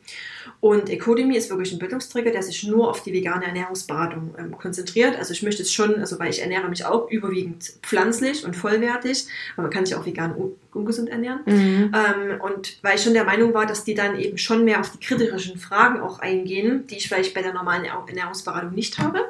Und 0.61 0.89
Ecodemy 0.89 1.37
ist 1.37 1.51
wirklich 1.51 1.73
ein 1.73 1.79
Bildungsträger, 1.79 2.31
der 2.31 2.43
sich 2.43 2.65
nur 2.65 2.89
auf 2.89 3.03
die 3.03 3.13
vegane 3.13 3.45
Ernährungsberatung 3.45 4.35
ähm, 4.39 4.57
konzentriert. 4.57 5.17
Also 5.17 5.33
ich 5.33 5.43
möchte 5.43 5.63
es 5.63 5.73
schon, 5.73 5.97
also 5.97 6.19
weil 6.19 6.31
ich 6.31 6.41
ernähre 6.41 6.69
mich 6.69 6.85
auch 6.85 7.11
überwiegend 7.11 7.75
pflanzlich 7.83 8.45
und 8.45 8.57
vollwertig, 8.57 9.27
aber 9.55 9.65
man 9.65 9.71
kann 9.71 9.85
sich 9.85 9.95
auch 9.95 10.07
vegan 10.07 10.35
un 10.35 10.53
ungesund 10.73 11.09
ernähren. 11.09 11.41
Mhm. 11.47 11.93
Ähm, 11.95 12.41
und 12.41 12.79
weil 12.83 12.97
ich 12.97 13.03
schon 13.03 13.15
der 13.15 13.25
Meinung 13.25 13.55
war, 13.55 13.65
dass 13.65 13.85
die 13.85 13.95
dann 13.95 14.19
eben 14.19 14.37
schon 14.37 14.65
mehr 14.65 14.81
auf 14.81 14.91
die 14.91 14.99
kritischen 14.99 15.59
Fragen 15.59 16.01
auch 16.01 16.19
eingehen, 16.19 16.87
die 16.87 16.97
ich 16.97 17.09
vielleicht 17.09 17.33
bei 17.33 17.41
der 17.41 17.55
normalen 17.55 17.87
Ernährungsberatung 17.87 18.75
nicht 18.75 18.99
habe. 18.99 19.21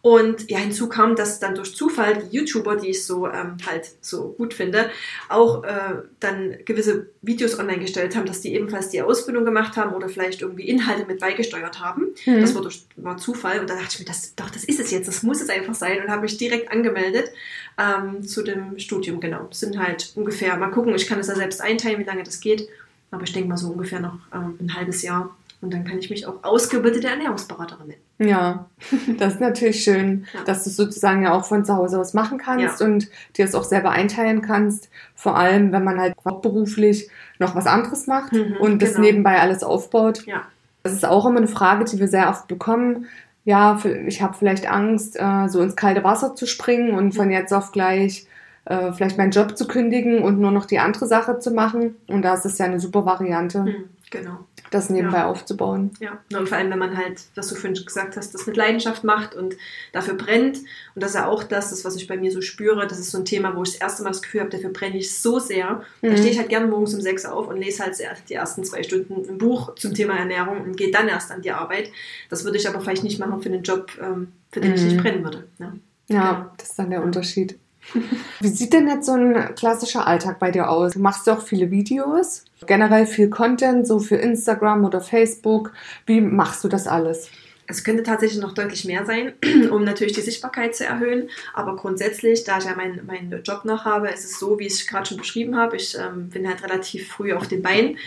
Und 0.00 0.50
ja, 0.50 0.58
hinzu 0.58 0.88
kam, 0.88 1.16
dass 1.16 1.40
dann 1.40 1.54
durch 1.54 1.74
Zufall 1.74 2.18
die 2.18 2.36
YouTuber, 2.36 2.76
die 2.76 2.88
ich 2.88 3.04
so 3.04 3.26
ähm, 3.26 3.56
halt 3.66 3.90
so 4.00 4.34
gut 4.38 4.54
finde, 4.54 4.90
auch 5.28 5.64
äh, 5.64 6.02
dann 6.20 6.56
gewisse 6.64 7.10
Videos 7.22 7.58
online 7.58 7.80
gestellt 7.80 8.16
haben, 8.16 8.26
dass 8.26 8.40
die 8.40 8.54
ebenfalls 8.54 8.90
die 8.90 9.02
Ausbildung 9.02 9.44
gemacht 9.44 9.76
haben 9.76 9.94
oder 9.94 10.08
vielleicht 10.08 10.42
irgendwie 10.42 10.68
Inhalte 10.68 11.04
mit 11.06 11.20
beigesteuert 11.20 11.80
haben. 11.80 12.08
Mhm. 12.26 12.40
Das 12.40 12.54
war, 12.54 12.62
durch, 12.62 12.86
war 12.96 13.16
Zufall 13.16 13.60
und 13.60 13.68
da 13.68 13.74
dachte 13.74 13.88
ich 13.90 13.98
mir, 14.00 14.04
das, 14.04 14.34
doch, 14.36 14.50
das 14.50 14.64
ist 14.64 14.80
es 14.80 14.90
jetzt, 14.90 15.08
das 15.08 15.22
muss 15.22 15.40
es 15.40 15.48
einfach 15.48 15.74
sein 15.74 16.02
und 16.02 16.10
habe 16.10 16.22
mich 16.22 16.36
direkt 16.36 16.70
angemeldet 16.70 17.32
ähm, 17.78 18.22
zu 18.22 18.42
dem 18.42 18.78
Studium, 18.78 19.20
genau. 19.20 19.48
Es 19.50 19.60
sind 19.60 19.78
halt 19.78 20.12
ungefähr, 20.14 20.56
mal 20.56 20.70
gucken, 20.70 20.94
ich 20.94 21.06
kann 21.06 21.18
es 21.18 21.28
ja 21.28 21.34
selbst 21.34 21.60
einteilen, 21.60 21.98
wie 21.98 22.04
lange 22.04 22.22
das 22.22 22.40
geht, 22.40 22.68
aber 23.10 23.24
ich 23.24 23.32
denke 23.32 23.48
mal 23.48 23.56
so 23.56 23.68
ungefähr 23.68 24.00
noch 24.00 24.18
ähm, 24.34 24.56
ein 24.60 24.74
halbes 24.74 25.02
Jahr 25.02 25.36
und 25.60 25.74
dann 25.74 25.84
kann 25.84 25.98
ich 25.98 26.08
mich 26.10 26.26
auch 26.26 26.42
ausgebildete 26.44 27.08
Ernährungsberaterin 27.08 27.88
nennen. 27.88 28.30
Ja, 28.30 28.66
das 29.18 29.34
ist 29.34 29.40
natürlich 29.40 29.82
schön, 29.82 30.26
Ja. 30.34 30.44
dass 30.44 30.64
du 30.64 30.70
sozusagen 30.70 31.22
ja 31.22 31.32
auch 31.32 31.44
von 31.44 31.64
zu 31.64 31.74
Hause 31.76 31.98
aus 32.00 32.14
machen 32.14 32.38
kannst 32.38 32.80
und 32.82 33.08
dir 33.36 33.44
es 33.44 33.54
auch 33.54 33.64
selber 33.64 33.90
einteilen 33.90 34.42
kannst. 34.42 34.88
Vor 35.14 35.36
allem, 35.36 35.72
wenn 35.72 35.84
man 35.84 36.00
halt 36.00 36.14
beruflich 36.42 37.08
noch 37.38 37.54
was 37.54 37.66
anderes 37.66 38.06
macht 38.06 38.32
Mhm, 38.32 38.56
und 38.60 38.82
das 38.82 38.90
genau. 38.94 39.02
nebenbei 39.02 39.40
alles 39.40 39.62
aufbaut. 39.62 40.24
Ja. 40.26 40.42
Das 40.82 40.92
ist 40.92 41.04
auch 41.04 41.26
immer 41.26 41.38
eine 41.38 41.48
Frage, 41.48 41.84
die 41.84 41.98
wir 41.98 42.08
sehr 42.08 42.28
oft 42.30 42.46
bekommen. 42.48 43.06
Ja, 43.44 43.80
ich 44.06 44.20
habe 44.22 44.34
vielleicht 44.34 44.70
Angst, 44.70 45.16
äh, 45.18 45.48
so 45.48 45.60
ins 45.62 45.74
kalte 45.76 46.04
Wasser 46.04 46.34
zu 46.34 46.46
springen 46.46 46.92
und 46.94 47.12
von 47.12 47.30
jetzt 47.30 47.52
auf 47.52 47.72
gleich 47.72 48.26
äh, 48.66 48.92
vielleicht 48.92 49.16
meinen 49.16 49.30
Job 49.30 49.56
zu 49.56 49.66
kündigen 49.66 50.22
und 50.22 50.38
nur 50.38 50.50
noch 50.50 50.66
die 50.66 50.78
andere 50.78 51.06
Sache 51.06 51.38
zu 51.38 51.50
machen. 51.52 51.96
Und 52.08 52.22
da 52.22 52.34
ist 52.34 52.44
es 52.44 52.58
ja 52.58 52.66
eine 52.66 52.78
super 52.80 53.06
Variante. 53.06 53.64
Hm, 53.64 53.74
genau. 54.10 54.40
Das 54.70 54.90
nebenbei 54.90 55.18
Ja. 55.18 55.26
aufzubauen. 55.30 55.90
Ja, 56.00 56.18
und 56.38 56.48
vor 56.48 56.58
allem, 56.58 56.70
wenn 56.70 56.78
man 56.78 56.96
halt, 56.96 57.22
was 57.34 57.48
du 57.48 57.54
vorhin 57.54 57.74
gesagt 57.84 58.16
hast, 58.16 58.34
das 58.34 58.46
mit 58.46 58.56
Leidenschaft 58.56 59.04
macht 59.04 59.34
und 59.34 59.56
dafür 59.92 60.14
brennt. 60.14 60.58
Und 60.58 61.02
das 61.02 61.10
ist 61.10 61.14
ja 61.16 61.26
auch 61.26 61.42
das, 61.44 61.70
das, 61.70 61.84
was 61.84 61.96
ich 61.96 62.06
bei 62.06 62.16
mir 62.16 62.30
so 62.32 62.40
spüre. 62.40 62.86
Das 62.86 62.98
ist 62.98 63.10
so 63.10 63.18
ein 63.18 63.24
Thema, 63.24 63.54
wo 63.56 63.62
ich 63.62 63.72
das 63.72 63.80
erste 63.80 64.02
Mal 64.02 64.10
das 64.10 64.22
Gefühl 64.22 64.40
habe, 64.40 64.50
dafür 64.50 64.70
brenne 64.70 64.96
ich 64.98 65.16
so 65.18 65.38
sehr. 65.38 65.82
Da 66.02 66.08
Mhm. 66.10 66.16
stehe 66.16 66.30
ich 66.30 66.38
halt 66.38 66.48
gerne 66.48 66.66
morgens 66.66 66.94
um 66.94 67.00
sechs 67.00 67.24
auf 67.24 67.48
und 67.48 67.56
lese 67.58 67.82
halt 67.84 67.96
die 68.28 68.34
ersten 68.34 68.64
zwei 68.64 68.82
Stunden 68.82 69.28
ein 69.28 69.38
Buch 69.38 69.74
zum 69.76 69.94
Thema 69.94 70.14
Ernährung 70.18 70.60
und 70.62 70.76
gehe 70.76 70.90
dann 70.90 71.08
erst 71.08 71.30
an 71.30 71.42
die 71.42 71.50
Arbeit. 71.52 71.90
Das 72.30 72.44
würde 72.44 72.58
ich 72.58 72.68
aber 72.68 72.80
vielleicht 72.80 73.04
nicht 73.04 73.18
machen 73.18 73.40
für 73.42 73.48
einen 73.48 73.62
Job, 73.62 73.90
ähm, 74.00 74.32
für 74.52 74.60
den 74.60 74.74
ich 74.74 74.80
Mhm. 74.82 74.86
nicht 74.88 75.02
brennen 75.02 75.24
würde. 75.24 75.48
Ja. 75.58 75.72
Ja, 76.10 76.32
Genau. 76.32 76.50
das 76.56 76.70
ist 76.70 76.78
dann 76.78 76.90
der 76.90 77.02
Unterschied. 77.02 77.58
Wie 78.40 78.48
sieht 78.48 78.72
denn 78.72 78.88
jetzt 78.88 79.06
so 79.06 79.12
ein 79.12 79.54
klassischer 79.54 80.06
Alltag 80.06 80.38
bei 80.38 80.50
dir 80.50 80.70
aus? 80.70 80.92
Du 80.92 81.00
machst 81.00 81.26
ja 81.26 81.36
auch 81.36 81.42
viele 81.42 81.70
Videos, 81.70 82.44
generell 82.66 83.06
viel 83.06 83.30
Content, 83.30 83.86
so 83.86 83.98
für 83.98 84.16
Instagram 84.16 84.84
oder 84.84 85.00
Facebook. 85.00 85.72
Wie 86.06 86.20
machst 86.20 86.64
du 86.64 86.68
das 86.68 86.86
alles? 86.86 87.30
Es 87.70 87.84
könnte 87.84 88.02
tatsächlich 88.02 88.40
noch 88.40 88.54
deutlich 88.54 88.86
mehr 88.86 89.04
sein, 89.04 89.34
um 89.70 89.84
natürlich 89.84 90.14
die 90.14 90.22
Sichtbarkeit 90.22 90.74
zu 90.74 90.86
erhöhen. 90.86 91.28
Aber 91.52 91.76
grundsätzlich, 91.76 92.44
da 92.44 92.58
ich 92.58 92.64
ja 92.64 92.74
meinen 92.74 93.04
meinen 93.06 93.42
Job 93.42 93.64
noch 93.64 93.84
habe, 93.84 94.08
ist 94.08 94.24
es 94.24 94.38
so, 94.38 94.58
wie 94.58 94.66
ich 94.66 94.72
es 94.72 94.86
gerade 94.86 95.06
schon 95.06 95.18
beschrieben 95.18 95.56
habe. 95.56 95.76
Ich 95.76 95.96
ähm, 95.96 96.30
bin 96.30 96.48
halt 96.48 96.62
relativ 96.64 97.08
früh 97.08 97.34
auf 97.34 97.46
den 97.46 97.62
Beinen. 97.62 97.98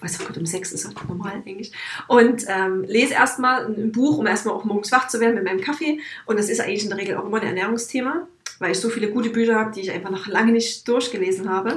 Weiß 0.00 0.20
auch 0.20 0.26
Gott, 0.26 0.38
um 0.38 0.46
sechs 0.46 0.72
ist 0.72 0.86
halt 0.86 1.08
normal 1.08 1.34
eigentlich. 1.34 1.72
Und 2.08 2.46
ähm, 2.48 2.82
lese 2.84 3.14
erstmal 3.14 3.66
ein 3.66 3.92
Buch, 3.92 4.18
um 4.18 4.26
erstmal 4.26 4.54
auch 4.54 4.64
morgens 4.64 4.90
wach 4.90 5.06
zu 5.06 5.20
werden 5.20 5.36
mit 5.36 5.44
meinem 5.44 5.60
Kaffee. 5.60 6.00
Und 6.26 6.38
das 6.38 6.48
ist 6.48 6.60
eigentlich 6.60 6.82
in 6.82 6.88
der 6.88 6.98
Regel 6.98 7.16
auch 7.16 7.26
immer 7.26 7.40
ein 7.40 7.46
Ernährungsthema, 7.46 8.26
weil 8.60 8.72
ich 8.72 8.78
so 8.78 8.90
viele 8.90 9.10
gute 9.10 9.30
Bücher 9.30 9.58
habe, 9.58 9.72
die 9.72 9.80
ich 9.80 9.90
einfach 9.90 10.10
noch 10.10 10.26
lange 10.26 10.52
nicht 10.52 10.86
durchgelesen 10.86 11.48
habe. 11.48 11.74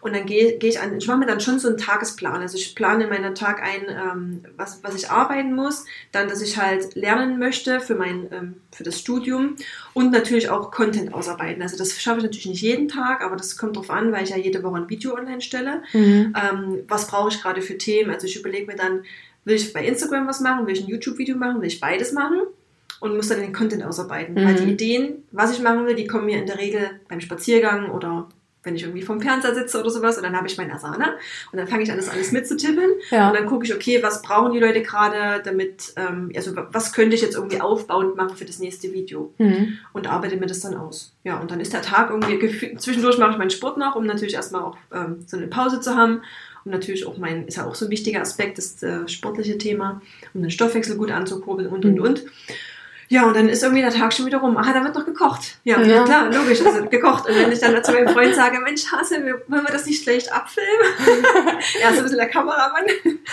Und 0.00 0.16
dann 0.16 0.24
gehe 0.24 0.56
gehe 0.58 0.70
ich 0.70 0.80
an, 0.80 0.96
ich 0.96 1.06
mache 1.06 1.18
mir 1.18 1.26
dann 1.26 1.40
schon 1.40 1.58
so 1.58 1.68
einen 1.68 1.76
Tagesplan. 1.76 2.40
Also 2.40 2.56
ich 2.56 2.74
plane 2.74 3.04
in 3.04 3.10
meinen 3.10 3.34
Tag 3.34 3.62
ein, 3.62 3.82
ähm, 3.88 4.40
was, 4.56 4.82
was 4.82 4.94
ich 4.94 5.10
arbeiten 5.10 5.54
muss, 5.54 5.84
dann, 6.12 6.28
dass 6.28 6.40
ich 6.40 6.56
halt 6.56 6.94
lernen 6.94 7.38
möchte 7.38 7.78
für 7.78 7.94
mein, 7.94 8.26
ähm, 8.32 8.54
für 8.72 8.84
das 8.84 8.98
Studium 8.98 9.56
und 9.92 10.12
natürlich 10.12 10.48
auch 10.48 10.70
Content 10.70 11.12
ausarbeiten. 11.12 11.62
Also 11.62 11.76
das 11.76 12.00
schaffe 12.00 12.18
ich 12.18 12.24
natürlich 12.24 12.46
nicht 12.46 12.62
jeden 12.62 12.88
Tag, 12.88 13.22
aber 13.22 13.36
das 13.36 13.58
kommt 13.58 13.76
drauf 13.76 13.90
an, 13.90 14.10
weil 14.10 14.24
ich 14.24 14.30
ja 14.30 14.38
jede 14.38 14.62
Woche 14.62 14.78
ein 14.78 14.88
Video 14.88 15.14
online 15.14 15.42
stelle. 15.42 15.82
Mhm. 15.92 16.34
Ähm, 16.34 16.78
was 16.88 17.06
brauche 17.06 17.28
ich 17.28 17.42
gerade 17.42 17.60
für 17.60 17.76
Themen? 17.76 18.10
Also 18.10 18.26
ich 18.26 18.40
überlege 18.40 18.66
mir 18.66 18.76
dann, 18.76 19.02
will 19.44 19.56
ich 19.56 19.74
bei 19.74 19.84
Instagram 19.86 20.26
was 20.26 20.40
machen, 20.40 20.66
will 20.66 20.72
ich 20.72 20.84
ein 20.84 20.88
YouTube-Video 20.88 21.36
machen, 21.36 21.60
will 21.60 21.68
ich 21.68 21.80
beides 21.80 22.12
machen? 22.12 22.40
Und 23.00 23.16
muss 23.16 23.28
dann 23.28 23.40
den 23.40 23.52
Content 23.52 23.82
ausarbeiten. 23.84 24.34
Weil 24.36 24.54
Mhm. 24.54 24.56
die 24.66 24.72
Ideen, 24.72 25.24
was 25.32 25.52
ich 25.52 25.60
machen 25.62 25.86
will, 25.86 25.94
die 25.94 26.06
kommen 26.06 26.26
mir 26.26 26.38
in 26.38 26.46
der 26.46 26.58
Regel 26.58 26.88
beim 27.08 27.20
Spaziergang 27.20 27.90
oder 27.90 28.28
wenn 28.62 28.76
ich 28.76 28.82
irgendwie 28.84 29.02
vom 29.02 29.20
Fernseher 29.20 29.54
sitze 29.54 29.78
oder 29.78 29.90
sowas 29.90 30.16
und 30.16 30.22
dann 30.22 30.34
habe 30.34 30.46
ich 30.46 30.56
meine 30.56 30.72
Asana 30.72 31.16
und 31.52 31.58
dann 31.58 31.68
fange 31.68 31.82
ich 31.82 31.90
an, 31.90 31.98
das 31.98 32.08
alles 32.08 32.32
mitzutippen 32.32 32.88
Ja. 33.10 33.28
und 33.28 33.36
dann 33.36 33.44
gucke 33.44 33.66
ich, 33.66 33.74
okay, 33.74 34.02
was 34.02 34.22
brauchen 34.22 34.54
die 34.54 34.58
Leute 34.58 34.80
gerade, 34.80 35.42
damit, 35.44 35.92
ähm, 35.96 36.32
also 36.34 36.52
was 36.72 36.94
könnte 36.94 37.14
ich 37.14 37.20
jetzt 37.20 37.34
irgendwie 37.34 37.60
aufbauend 37.60 38.16
machen 38.16 38.36
für 38.36 38.46
das 38.46 38.60
nächste 38.60 38.90
Video 38.94 39.34
Mhm. 39.36 39.76
und 39.92 40.06
arbeite 40.06 40.38
mir 40.38 40.46
das 40.46 40.60
dann 40.60 40.74
aus. 40.78 41.14
Ja, 41.24 41.38
und 41.40 41.50
dann 41.50 41.60
ist 41.60 41.74
der 41.74 41.82
Tag 41.82 42.08
irgendwie, 42.08 42.74
zwischendurch 42.78 43.18
mache 43.18 43.32
ich 43.32 43.36
meinen 43.38 43.50
Sport 43.50 43.76
noch, 43.76 43.96
um 43.96 44.06
natürlich 44.06 44.32
erstmal 44.34 44.62
auch 44.62 44.78
ähm, 44.94 45.16
so 45.26 45.36
eine 45.36 45.46
Pause 45.48 45.80
zu 45.82 45.94
haben. 45.94 46.22
Und 46.64 46.70
natürlich 46.70 47.06
auch 47.06 47.18
mein, 47.18 47.46
ist 47.46 47.58
ja 47.58 47.66
auch 47.66 47.74
so 47.74 47.84
ein 47.84 47.90
wichtiger 47.90 48.22
Aspekt, 48.22 48.56
das 48.56 48.82
äh, 48.82 49.06
sportliche 49.06 49.58
Thema, 49.58 50.00
um 50.32 50.40
den 50.40 50.50
Stoffwechsel 50.50 50.96
gut 50.96 51.10
anzukurbeln 51.10 51.68
und, 51.68 51.84
und, 51.84 51.96
Mhm. 51.96 52.00
und. 52.02 52.24
Ja, 53.14 53.26
und 53.26 53.36
dann 53.36 53.48
ist 53.48 53.62
irgendwie 53.62 53.80
der 53.82 53.92
Tag 53.92 54.12
schon 54.12 54.26
wieder 54.26 54.38
rum. 54.38 54.56
Ah, 54.56 54.72
da 54.72 54.82
wird 54.82 54.92
noch 54.96 55.06
gekocht. 55.06 55.58
Ja, 55.62 55.80
Ja. 55.80 55.86
ja. 55.98 56.04
klar, 56.04 56.32
logisch, 56.32 56.60
also 56.66 56.84
gekocht. 56.88 57.28
Und 57.28 57.36
wenn 57.36 57.52
ich 57.52 57.60
dann 57.60 57.84
zu 57.84 57.92
meinem 57.92 58.08
Freund 58.08 58.34
sage, 58.34 58.58
Mensch, 58.58 58.90
Hase, 58.90 59.14
wollen 59.46 59.62
wir 59.62 59.72
das 59.72 59.86
nicht 59.86 60.02
schlecht 60.02 60.32
abfilmen? 60.32 60.70
er 61.80 61.90
ist 61.90 61.98
ein 61.98 62.02
bisschen 62.02 62.18
der 62.18 62.28
Kameramann. 62.28 62.84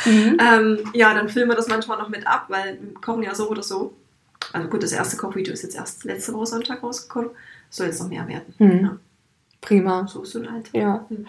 Mhm. 0.05 0.37
Ähm, 0.39 0.91
ja, 0.93 1.15
dann 1.15 1.29
filmen 1.29 1.49
wir 1.49 1.55
das 1.55 1.67
manchmal 1.67 1.97
noch 1.97 2.09
mit 2.09 2.27
ab, 2.27 2.45
weil 2.49 2.77
wir 2.79 2.93
kochen 3.01 3.23
ja 3.23 3.33
so 3.33 3.49
oder 3.49 3.63
so. 3.63 3.95
Also 4.53 4.67
gut, 4.67 4.83
das 4.83 4.91
erste 4.91 5.17
Kochvideo 5.17 5.51
ist 5.53 5.63
jetzt 5.63 5.75
erst 5.75 6.03
letzte 6.03 6.33
Woche 6.33 6.45
Sonntag 6.45 6.83
rausgekommen. 6.83 7.31
Soll 7.71 7.87
jetzt 7.87 8.01
noch 8.01 8.09
mehr 8.09 8.27
werden. 8.27 8.53
Mhm. 8.59 8.83
Ja, 8.85 8.97
Prima. 9.61 10.07
so 10.07 10.23
ist 10.23 10.31
so 10.31 10.39
ein 10.39 10.47
Alter. 10.47 10.77
Ja. 10.77 11.05
Mhm. 11.09 11.27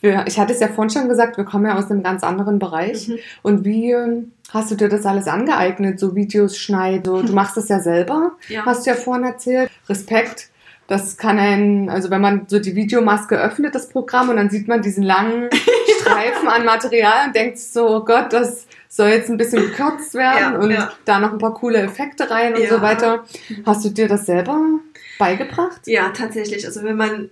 Wir, 0.00 0.24
ich 0.26 0.38
hatte 0.38 0.52
es 0.54 0.60
ja 0.60 0.68
vorhin 0.68 0.90
schon 0.90 1.08
gesagt, 1.08 1.36
wir 1.36 1.44
kommen 1.44 1.66
ja 1.66 1.76
aus 1.76 1.90
einem 1.90 2.02
ganz 2.02 2.22
anderen 2.24 2.58
Bereich. 2.58 3.08
Mhm. 3.08 3.18
Und 3.42 3.64
wie 3.64 3.92
ähm, 3.92 4.32
hast 4.50 4.70
du 4.70 4.74
dir 4.74 4.88
das 4.88 5.04
alles 5.06 5.28
angeeignet? 5.28 6.00
So 6.00 6.16
Videos 6.16 6.56
schneiden, 6.56 7.26
du 7.26 7.32
machst 7.34 7.56
das 7.56 7.68
ja 7.68 7.80
selber, 7.80 8.32
Ja. 8.48 8.64
hast 8.64 8.86
du 8.86 8.90
ja 8.90 8.96
vorhin 8.96 9.24
erzählt. 9.24 9.70
Respekt. 9.88 10.48
Das 10.86 11.16
kann 11.16 11.38
ein, 11.38 11.88
also 11.88 12.10
wenn 12.10 12.20
man 12.20 12.44
so 12.46 12.58
die 12.58 12.76
Videomaske 12.76 13.40
öffnet, 13.40 13.74
das 13.74 13.88
Programm, 13.88 14.28
und 14.28 14.36
dann 14.36 14.50
sieht 14.50 14.68
man 14.68 14.82
diesen 14.82 15.02
langen 15.02 15.48
Streifen 16.00 16.46
an 16.48 16.64
Material 16.66 17.28
und 17.28 17.34
denkt 17.36 17.58
so, 17.58 17.88
oh 17.88 18.04
Gott, 18.04 18.32
das 18.34 18.66
soll 18.90 19.08
jetzt 19.08 19.30
ein 19.30 19.38
bisschen 19.38 19.62
gekürzt 19.62 20.12
werden 20.14 20.52
Ja, 20.54 20.58
und 20.58 20.70
ja. 20.70 20.90
da 21.06 21.18
noch 21.20 21.32
ein 21.32 21.38
paar 21.38 21.54
coole 21.54 21.78
Effekte 21.78 22.30
rein 22.30 22.54
und 22.54 22.68
so 22.68 22.82
weiter. 22.82 23.24
Hast 23.64 23.82
du 23.84 23.88
dir 23.88 24.08
das 24.08 24.26
selber 24.26 24.60
beigebracht? 25.18 25.80
Ja, 25.86 26.10
tatsächlich. 26.10 26.66
Also 26.66 26.82
wenn 26.84 26.96
man, 26.96 27.30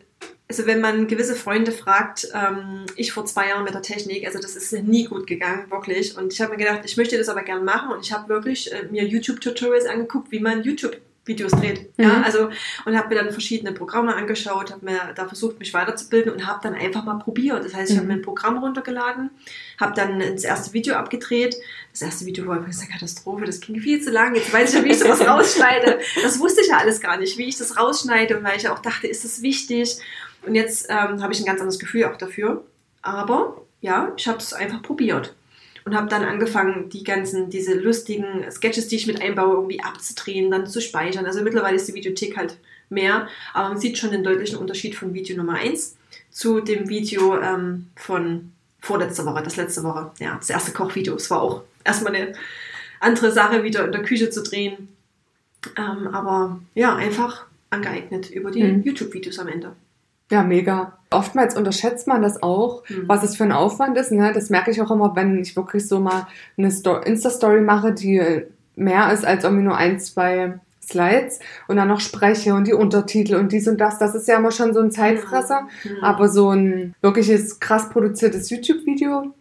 also 0.52 0.66
wenn 0.66 0.82
man 0.82 1.06
gewisse 1.06 1.34
Freunde 1.34 1.72
fragt, 1.72 2.28
ähm, 2.34 2.84
ich 2.96 3.10
vor 3.12 3.24
zwei 3.24 3.48
Jahren 3.48 3.64
mit 3.64 3.72
der 3.72 3.80
Technik, 3.80 4.26
also 4.26 4.38
das 4.38 4.54
ist 4.54 4.70
nie 4.74 5.04
gut 5.04 5.26
gegangen, 5.26 5.70
wirklich. 5.70 6.14
Und 6.18 6.30
ich 6.30 6.42
habe 6.42 6.50
mir 6.52 6.58
gedacht, 6.58 6.80
ich 6.84 6.98
möchte 6.98 7.16
das 7.16 7.30
aber 7.30 7.42
gerne 7.42 7.64
machen 7.64 7.90
und 7.90 8.04
ich 8.04 8.12
habe 8.12 8.28
wirklich 8.28 8.70
äh, 8.70 8.84
mir 8.90 9.04
YouTube-Tutorials 9.04 9.86
angeguckt, 9.86 10.30
wie 10.30 10.40
man 10.40 10.62
YouTube 10.62 10.98
Videos 11.24 11.52
dreht. 11.52 11.88
Ja, 11.98 12.18
Mhm. 12.18 12.24
also 12.24 12.50
und 12.84 12.98
habe 12.98 13.08
mir 13.10 13.14
dann 13.22 13.30
verschiedene 13.30 13.70
Programme 13.72 14.12
angeschaut, 14.16 14.72
habe 14.72 14.84
mir 14.84 14.98
da 15.14 15.28
versucht, 15.28 15.60
mich 15.60 15.72
weiterzubilden 15.72 16.32
und 16.32 16.48
habe 16.48 16.58
dann 16.64 16.74
einfach 16.74 17.04
mal 17.04 17.14
probiert. 17.14 17.64
Das 17.64 17.74
heißt, 17.74 17.92
ich 17.92 17.96
habe 17.96 18.06
Mhm. 18.08 18.12
mir 18.14 18.18
ein 18.18 18.22
Programm 18.22 18.58
runtergeladen, 18.58 19.30
habe 19.78 19.94
dann 19.94 20.18
das 20.18 20.42
erste 20.42 20.72
Video 20.72 20.96
abgedreht. 20.96 21.54
Das 21.92 22.02
erste 22.02 22.26
Video 22.26 22.44
war 22.48 22.56
übrigens 22.56 22.80
eine 22.80 22.90
Katastrophe, 22.90 23.44
das 23.44 23.60
ging 23.60 23.80
viel 23.80 24.02
zu 24.02 24.10
lang. 24.10 24.34
Jetzt 24.34 24.52
weiß 24.52 24.70
ich 24.70 24.78
ja, 24.80 24.84
wie 24.84 24.90
ich 24.90 24.98
sowas 24.98 25.20
rausschneide. 25.28 26.00
Das 26.24 26.40
wusste 26.40 26.60
ich 26.62 26.66
ja 26.66 26.78
alles 26.78 27.00
gar 27.00 27.16
nicht, 27.16 27.38
wie 27.38 27.44
ich 27.46 27.56
das 27.56 27.78
rausschneide 27.78 28.36
und 28.36 28.42
weil 28.42 28.56
ich 28.56 28.64
ja 28.64 28.74
auch 28.74 28.80
dachte, 28.82 29.06
ist 29.06 29.22
das 29.24 29.42
wichtig? 29.42 29.98
Und 30.46 30.54
jetzt 30.54 30.86
ähm, 30.88 31.22
habe 31.22 31.32
ich 31.32 31.40
ein 31.40 31.46
ganz 31.46 31.60
anderes 31.60 31.78
Gefühl 31.78 32.04
auch 32.04 32.16
dafür. 32.16 32.64
Aber 33.02 33.60
ja, 33.80 34.12
ich 34.16 34.28
habe 34.28 34.38
es 34.38 34.52
einfach 34.52 34.82
probiert 34.82 35.34
und 35.84 35.94
habe 35.96 36.08
dann 36.08 36.24
angefangen, 36.24 36.88
die 36.90 37.04
ganzen, 37.04 37.50
diese 37.50 37.74
lustigen 37.74 38.50
Sketches, 38.50 38.88
die 38.88 38.96
ich 38.96 39.06
mit 39.06 39.20
einbaue, 39.20 39.54
irgendwie 39.54 39.82
abzudrehen, 39.82 40.50
dann 40.50 40.66
zu 40.66 40.80
speichern. 40.80 41.26
Also 41.26 41.42
mittlerweile 41.42 41.76
ist 41.76 41.88
die 41.88 41.94
Videothek 41.94 42.36
halt 42.36 42.56
mehr, 42.88 43.28
aber 43.54 43.70
man 43.70 43.78
sieht 43.78 43.98
schon 43.98 44.10
den 44.12 44.22
deutlichen 44.22 44.58
Unterschied 44.58 44.94
von 44.94 45.14
Video 45.14 45.36
Nummer 45.36 45.54
1 45.54 45.96
zu 46.30 46.60
dem 46.60 46.88
Video 46.88 47.40
ähm, 47.40 47.88
von 47.96 48.52
vorletzter 48.80 49.24
Woche, 49.26 49.42
das 49.42 49.56
letzte 49.56 49.82
Woche, 49.82 50.10
ja, 50.18 50.36
das 50.36 50.50
erste 50.50 50.72
Kochvideo. 50.72 51.14
Es 51.14 51.30
war 51.30 51.42
auch 51.42 51.62
erstmal 51.84 52.14
eine 52.14 52.34
andere 53.00 53.32
Sache, 53.32 53.62
wieder 53.64 53.84
in 53.84 53.92
der 53.92 54.02
Küche 54.02 54.30
zu 54.30 54.42
drehen. 54.42 54.88
Ähm, 55.76 56.08
aber 56.08 56.60
ja, 56.74 56.94
einfach 56.96 57.46
angeeignet 57.70 58.30
über 58.30 58.50
die 58.50 58.62
Mhm. 58.62 58.82
YouTube-Videos 58.82 59.38
am 59.38 59.48
Ende. 59.48 59.72
Ja, 60.32 60.42
mega. 60.42 60.96
Oftmals 61.10 61.54
unterschätzt 61.56 62.06
man 62.08 62.22
das 62.22 62.42
auch, 62.42 62.82
Mhm. 62.88 63.04
was 63.06 63.22
es 63.22 63.36
für 63.36 63.44
ein 63.44 63.52
Aufwand 63.52 63.98
ist. 63.98 64.12
Ne? 64.12 64.32
Das 64.32 64.48
merke 64.48 64.70
ich 64.70 64.80
auch 64.80 64.90
immer, 64.90 65.14
wenn 65.14 65.38
ich 65.42 65.54
wirklich 65.56 65.86
so 65.86 66.00
mal 66.00 66.26
eine 66.56 66.70
Sto- 66.70 66.96
Insta-Story 67.00 67.60
mache, 67.60 67.92
die 67.92 68.22
mehr 68.76 69.12
ist 69.12 69.26
als 69.26 69.44
irgendwie 69.44 69.64
nur 69.64 69.76
ein, 69.76 70.00
zwei 70.00 70.58
Slides 70.82 71.38
und 71.68 71.76
dann 71.76 71.88
noch 71.88 72.00
spreche 72.00 72.54
und 72.54 72.66
die 72.66 72.72
Untertitel 72.72 73.34
und 73.36 73.52
dies 73.52 73.68
und 73.68 73.78
das. 73.78 73.98
Das 73.98 74.14
ist 74.14 74.26
ja 74.26 74.38
immer 74.38 74.50
schon 74.52 74.72
so 74.72 74.80
ein 74.80 74.90
Zeitfresser. 74.90 75.68
Mhm. 75.84 76.02
Aber 76.02 76.28
so 76.30 76.48
ein 76.50 76.94
wirkliches 77.02 77.60
krass 77.60 77.90
produziertes 77.90 78.48
YouTube-Video, 78.48 79.34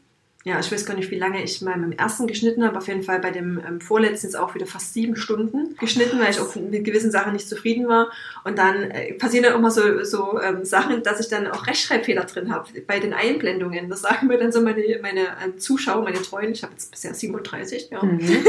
Ja, 0.44 0.60
ich 0.60 0.72
weiß 0.72 0.86
gar 0.88 0.96
nicht, 0.96 1.12
wie 1.12 1.18
lange 1.18 1.44
ich 1.44 1.62
mal 1.62 1.78
beim 1.78 1.92
ersten 1.92 2.26
geschnitten 2.26 2.64
habe. 2.64 2.78
Auf 2.78 2.88
jeden 2.88 3.04
Fall 3.04 3.20
bei 3.20 3.30
dem 3.30 3.62
ähm, 3.68 3.80
vorletzten 3.80 4.26
jetzt 4.26 4.36
auch 4.36 4.56
wieder 4.56 4.66
fast 4.66 4.94
sieben 4.94 5.16
Stunden 5.16 5.76
geschnitten, 5.78 6.20
weil 6.20 6.32
ich 6.32 6.40
auch 6.40 6.56
mit 6.56 6.84
gewissen 6.84 7.12
Sachen 7.12 7.34
nicht 7.34 7.48
zufrieden 7.48 7.88
war. 7.88 8.10
Und 8.44 8.58
dann 8.58 8.90
äh, 8.90 9.14
passieren 9.14 9.46
ja 9.46 9.56
auch 9.56 9.60
mal 9.60 9.70
so, 9.70 10.04
so 10.04 10.42
ähm, 10.42 10.66
Sachen, 10.66 11.04
dass 11.04 11.20
ich 11.20 11.28
dann 11.28 11.48
auch 11.48 11.68
Rechtschreibfehler 11.68 12.24
drin 12.24 12.52
habe 12.52 12.68
bei 12.88 13.00
den 13.00 13.14
Einblendungen. 13.14 13.88
Das 13.90 14.02
sagen 14.02 14.28
mir 14.28 14.40
dann 14.40 14.52
so 14.52 14.62
meine, 14.62 14.82
meine 15.02 15.28
ähm, 15.44 15.60
Zuschauer, 15.60 16.04
meine 16.04 16.22
Treuen. 16.22 16.54
Ich 16.54 16.64
habe 16.64 16.74
jetzt 16.74 16.90
bisher 16.90 17.14
37, 17.14 17.90
ja. 17.92 18.04
mhm. 18.04 18.44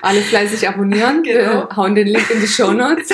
alle 0.00 0.20
fleißig 0.20 0.68
abonnieren. 0.68 1.22
Genau. 1.34 1.68
Wir 1.68 1.76
hauen 1.76 1.94
den 1.94 2.08
Link 2.08 2.30
in 2.30 2.40
die 2.40 2.46
Show 2.46 2.72
Notes. 2.72 3.12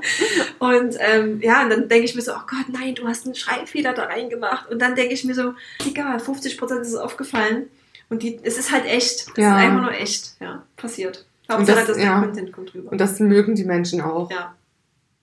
Und 0.58 0.96
ähm, 1.00 1.40
ja, 1.42 1.62
und 1.64 1.70
dann 1.70 1.88
denke 1.88 2.04
ich 2.04 2.14
mir 2.14 2.22
so, 2.22 2.32
oh 2.32 2.40
Gott, 2.48 2.66
nein, 2.72 2.94
du 2.94 3.06
hast 3.06 3.26
einen 3.26 3.34
Schreibfehler 3.34 3.92
da 3.94 4.04
reingemacht. 4.04 4.70
Und 4.70 4.80
dann 4.80 4.94
denke 4.94 5.14
ich 5.14 5.24
mir 5.24 5.34
so, 5.34 5.52
egal, 5.86 6.18
50% 6.18 6.80
ist 6.80 6.88
es 6.88 6.96
aufgefallen. 6.96 7.66
Und 8.08 8.22
die, 8.22 8.38
es 8.42 8.56
ist 8.58 8.72
halt 8.72 8.84
echt. 8.86 9.26
Es 9.28 9.32
Ja. 9.36 9.56
ist 9.58 9.64
einfach 9.64 9.82
nur 9.82 9.92
echt. 9.92 10.36
Ja, 10.40 10.62
passiert. 10.76 11.26
Und 11.48 11.54
Hauptsache, 11.56 11.76
das- 11.78 11.86
dass 11.88 11.96
der 11.96 12.06
ja. 12.06 12.20
Content 12.20 12.52
kommt 12.52 12.74
rüber. 12.74 12.90
Und 12.92 13.00
das 13.00 13.20
mögen 13.20 13.54
die 13.54 13.64
Menschen 13.64 14.00
auch. 14.00 14.30
ja. 14.30 14.54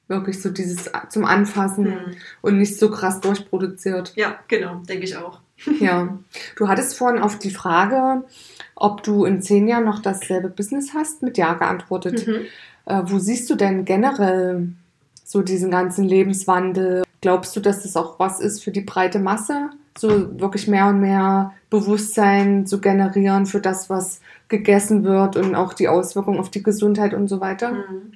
Wirklich 0.10 0.42
so 0.42 0.50
dieses 0.50 0.92
zum 1.10 1.24
Anfassen 1.24 1.86
Hm. 1.86 2.00
und 2.42 2.58
nicht 2.58 2.78
so 2.78 2.92
krass 2.92 3.22
durchproduziert. 3.22 4.12
ja, 4.16 4.38
genau, 4.50 4.82
denke 4.88 5.06
ich 5.06 5.16
auch. 5.16 5.40
Ja, 5.80 6.18
du 6.58 6.68
hattest 6.68 6.98
vorhin 6.98 7.22
auf 7.22 7.40
die 7.40 7.52
Frage, 7.52 8.24
ob 8.76 9.02
du 9.04 9.24
in 9.24 9.42
zehn 9.42 9.66
Jahren 9.68 9.86
noch 9.86 10.02
dasselbe 10.02 10.50
Business 10.50 10.94
hast, 10.94 11.24
mit 11.24 11.38
Ja 11.38 11.54
geantwortet. 11.54 12.28
Mhm. 12.28 12.42
Äh, 12.86 13.02
wo 13.06 13.18
siehst 13.18 13.50
du 13.50 13.56
denn 13.56 13.86
generell 13.86 14.68
so 15.24 15.42
diesen 15.42 15.72
ganzen 15.72 16.06
Lebenswandel? 16.06 17.04
Glaubst 17.22 17.56
du, 17.56 17.60
dass 17.60 17.84
das 17.84 17.96
auch 17.96 18.20
was 18.20 18.40
ist 18.40 18.64
für 18.64 18.72
die 18.72 18.82
breite 18.82 19.20
Masse, 19.20 19.70
so 19.98 20.40
wirklich 20.40 20.68
mehr 20.68 20.88
und 20.88 21.00
mehr 21.00 21.54
Bewusstsein 21.70 22.66
zu 22.68 22.82
generieren 22.82 23.46
für 23.46 23.62
das, 23.62 23.90
was 23.90 24.20
gegessen 24.50 25.04
wird 25.04 25.36
und 25.36 25.56
auch 25.56 25.74
die 25.74 25.88
Auswirkungen 25.88 26.40
auf 26.40 26.50
die 26.50 26.64
Gesundheit 26.64 27.14
und 27.14 27.28
so 27.28 27.40
weiter? 27.40 27.72
Mhm. 27.72 28.14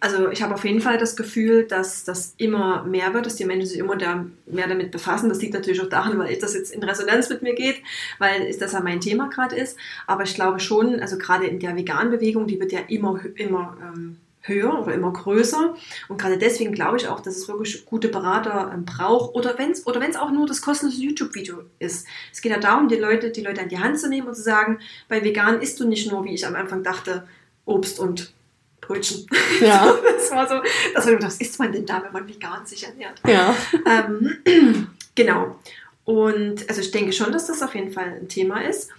Also 0.00 0.30
ich 0.30 0.42
habe 0.42 0.54
auf 0.54 0.64
jeden 0.64 0.80
Fall 0.80 0.98
das 0.98 1.16
Gefühl, 1.16 1.64
dass 1.66 2.04
das 2.04 2.34
immer 2.38 2.84
mehr 2.84 3.12
wird, 3.12 3.26
dass 3.26 3.36
die 3.36 3.44
Menschen 3.44 3.68
sich 3.68 3.78
immer 3.78 3.96
mehr 3.96 4.68
damit 4.68 4.90
befassen. 4.90 5.28
Das 5.28 5.40
liegt 5.40 5.54
natürlich 5.54 5.82
auch 5.82 5.88
daran, 5.88 6.18
weil 6.18 6.36
das 6.38 6.54
jetzt 6.54 6.72
in 6.72 6.82
Resonanz 6.82 7.28
mit 7.28 7.42
mir 7.42 7.54
geht, 7.54 7.82
weil 8.18 8.52
das 8.58 8.72
ja 8.72 8.80
mein 8.80 9.00
Thema 9.00 9.28
gerade 9.28 9.56
ist. 9.56 9.76
Aber 10.06 10.22
ich 10.22 10.34
glaube 10.34 10.60
schon, 10.60 11.00
also 11.00 11.18
gerade 11.18 11.46
in 11.46 11.60
der 11.60 11.76
veganen 11.76 12.10
Bewegung, 12.10 12.46
die 12.46 12.58
wird 12.58 12.72
ja 12.72 12.80
immer, 12.88 13.20
immer 13.36 13.76
ähm, 13.82 14.16
höher 14.46 14.78
oder 14.78 14.94
immer 14.94 15.12
größer. 15.12 15.74
Und 16.08 16.20
gerade 16.20 16.38
deswegen 16.38 16.72
glaube 16.72 16.98
ich 16.98 17.08
auch, 17.08 17.20
dass 17.20 17.36
es 17.36 17.48
wirklich 17.48 17.84
gute 17.86 18.08
Berater 18.08 18.70
ähm, 18.72 18.84
braucht. 18.84 19.34
Oder 19.34 19.58
wenn 19.58 19.72
es 19.72 19.86
oder 19.86 20.00
wenn's 20.00 20.16
auch 20.16 20.30
nur 20.30 20.46
das 20.46 20.60
kostenlose 20.60 21.00
YouTube-Video 21.00 21.62
ist. 21.78 22.06
Es 22.32 22.42
geht 22.42 22.52
ja 22.52 22.58
darum, 22.58 22.88
die 22.88 22.96
Leute, 22.96 23.30
die 23.30 23.42
Leute 23.42 23.62
an 23.62 23.68
die 23.68 23.78
Hand 23.78 23.98
zu 23.98 24.08
nehmen 24.08 24.28
und 24.28 24.34
zu 24.34 24.42
sagen, 24.42 24.78
bei 25.08 25.24
vegan 25.24 25.60
isst 25.60 25.80
du 25.80 25.88
nicht 25.88 26.10
nur, 26.10 26.24
wie 26.24 26.34
ich 26.34 26.46
am 26.46 26.54
Anfang 26.54 26.82
dachte, 26.82 27.26
Obst 27.64 27.98
und 27.98 28.32
Brötchen. 28.80 29.26
Ja. 29.60 29.94
das 30.16 30.30
war 30.30 30.46
so, 30.46 30.60
das 30.94 31.06
war, 31.06 31.22
was 31.22 31.38
isst 31.38 31.58
man 31.58 31.72
denn 31.72 31.86
da, 31.86 32.02
wenn 32.02 32.12
man 32.12 32.28
vegan 32.28 32.66
sich 32.66 32.84
ernährt? 32.84 33.20
Ja. 33.26 33.56
Ähm, 33.86 34.88
genau. 35.14 35.58
Und 36.04 36.68
also 36.68 36.82
ich 36.82 36.90
denke 36.90 37.12
schon, 37.12 37.32
dass 37.32 37.46
das 37.46 37.62
auf 37.62 37.74
jeden 37.74 37.92
Fall 37.92 38.18
ein 38.20 38.28
Thema 38.28 38.60
ist. 38.60 38.90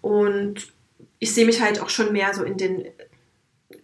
Und 0.00 0.72
ich 1.18 1.34
sehe 1.34 1.46
mich 1.46 1.60
halt 1.60 1.80
auch 1.80 1.88
schon 1.88 2.12
mehr 2.12 2.34
so 2.34 2.44
in 2.44 2.56
den 2.56 2.86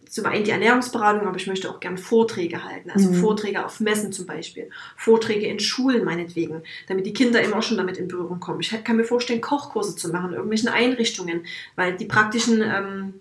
zum 0.08 0.26
einen 0.26 0.44
die 0.44 0.50
Ernährungsberatung, 0.50 1.26
aber 1.26 1.36
ich 1.36 1.46
möchte 1.46 1.70
auch 1.70 1.80
gerne 1.80 1.98
Vorträge 1.98 2.64
halten. 2.64 2.90
Also 2.90 3.10
mhm. 3.10 3.14
Vorträge 3.14 3.64
auf 3.64 3.80
Messen 3.80 4.12
zum 4.12 4.26
Beispiel. 4.26 4.70
Vorträge 4.96 5.46
in 5.46 5.60
Schulen 5.60 6.04
meinetwegen, 6.04 6.62
damit 6.86 7.06
die 7.06 7.12
Kinder 7.12 7.42
immer 7.42 7.62
schon 7.62 7.76
damit 7.76 7.96
in 7.98 8.08
Berührung 8.08 8.40
kommen. 8.40 8.60
Ich 8.60 8.72
kann 8.84 8.96
mir 8.96 9.04
vorstellen, 9.04 9.40
Kochkurse 9.40 9.96
zu 9.96 10.08
machen, 10.10 10.30
in 10.30 10.34
irgendwelchen 10.34 10.68
Einrichtungen, 10.68 11.46
weil 11.76 11.96
die 11.96 12.06
praktischen 12.06 12.62
ähm, 12.62 13.14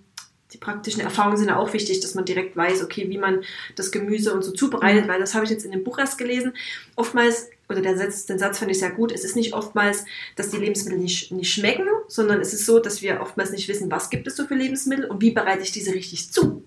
die 0.53 0.57
praktischen 0.57 1.01
Erfahrungen 1.01 1.37
sind 1.37 1.49
ja 1.49 1.57
auch 1.57 1.73
wichtig, 1.73 1.99
dass 1.99 2.15
man 2.15 2.23
direkt 2.23 2.55
weiß, 2.55 2.81
okay, 2.81 3.09
wie 3.09 3.17
man 3.17 3.43
das 3.75 3.91
Gemüse 3.91 4.33
und 4.33 4.43
so 4.43 4.51
zubereitet, 4.51 5.05
mhm. 5.05 5.09
weil 5.09 5.19
das 5.19 5.35
habe 5.35 5.43
ich 5.43 5.51
jetzt 5.51 5.65
in 5.65 5.71
dem 5.71 5.83
Buch 5.83 5.99
erst 5.99 6.17
gelesen. 6.17 6.53
Oftmals, 6.95 7.49
oder 7.69 7.81
der 7.81 7.97
Satz, 7.97 8.25
den 8.25 8.39
Satz 8.39 8.59
fand 8.59 8.71
ich 8.71 8.79
sehr 8.79 8.91
gut, 8.91 9.11
es 9.11 9.25
ist 9.25 9.35
nicht 9.35 9.53
oftmals, 9.53 10.05
dass 10.35 10.49
die 10.49 10.57
Lebensmittel 10.57 10.99
nicht, 10.99 11.31
nicht 11.31 11.51
schmecken, 11.53 11.85
sondern 12.07 12.39
es 12.39 12.53
ist 12.53 12.65
so, 12.65 12.79
dass 12.79 13.01
wir 13.01 13.21
oftmals 13.21 13.51
nicht 13.51 13.67
wissen, 13.67 13.91
was 13.91 14.09
gibt 14.09 14.27
es 14.27 14.35
so 14.35 14.45
für 14.45 14.55
Lebensmittel 14.55 15.05
und 15.05 15.21
wie 15.21 15.31
bereite 15.31 15.63
ich 15.63 15.71
diese 15.71 15.93
richtig 15.93 16.31
zu. 16.31 16.65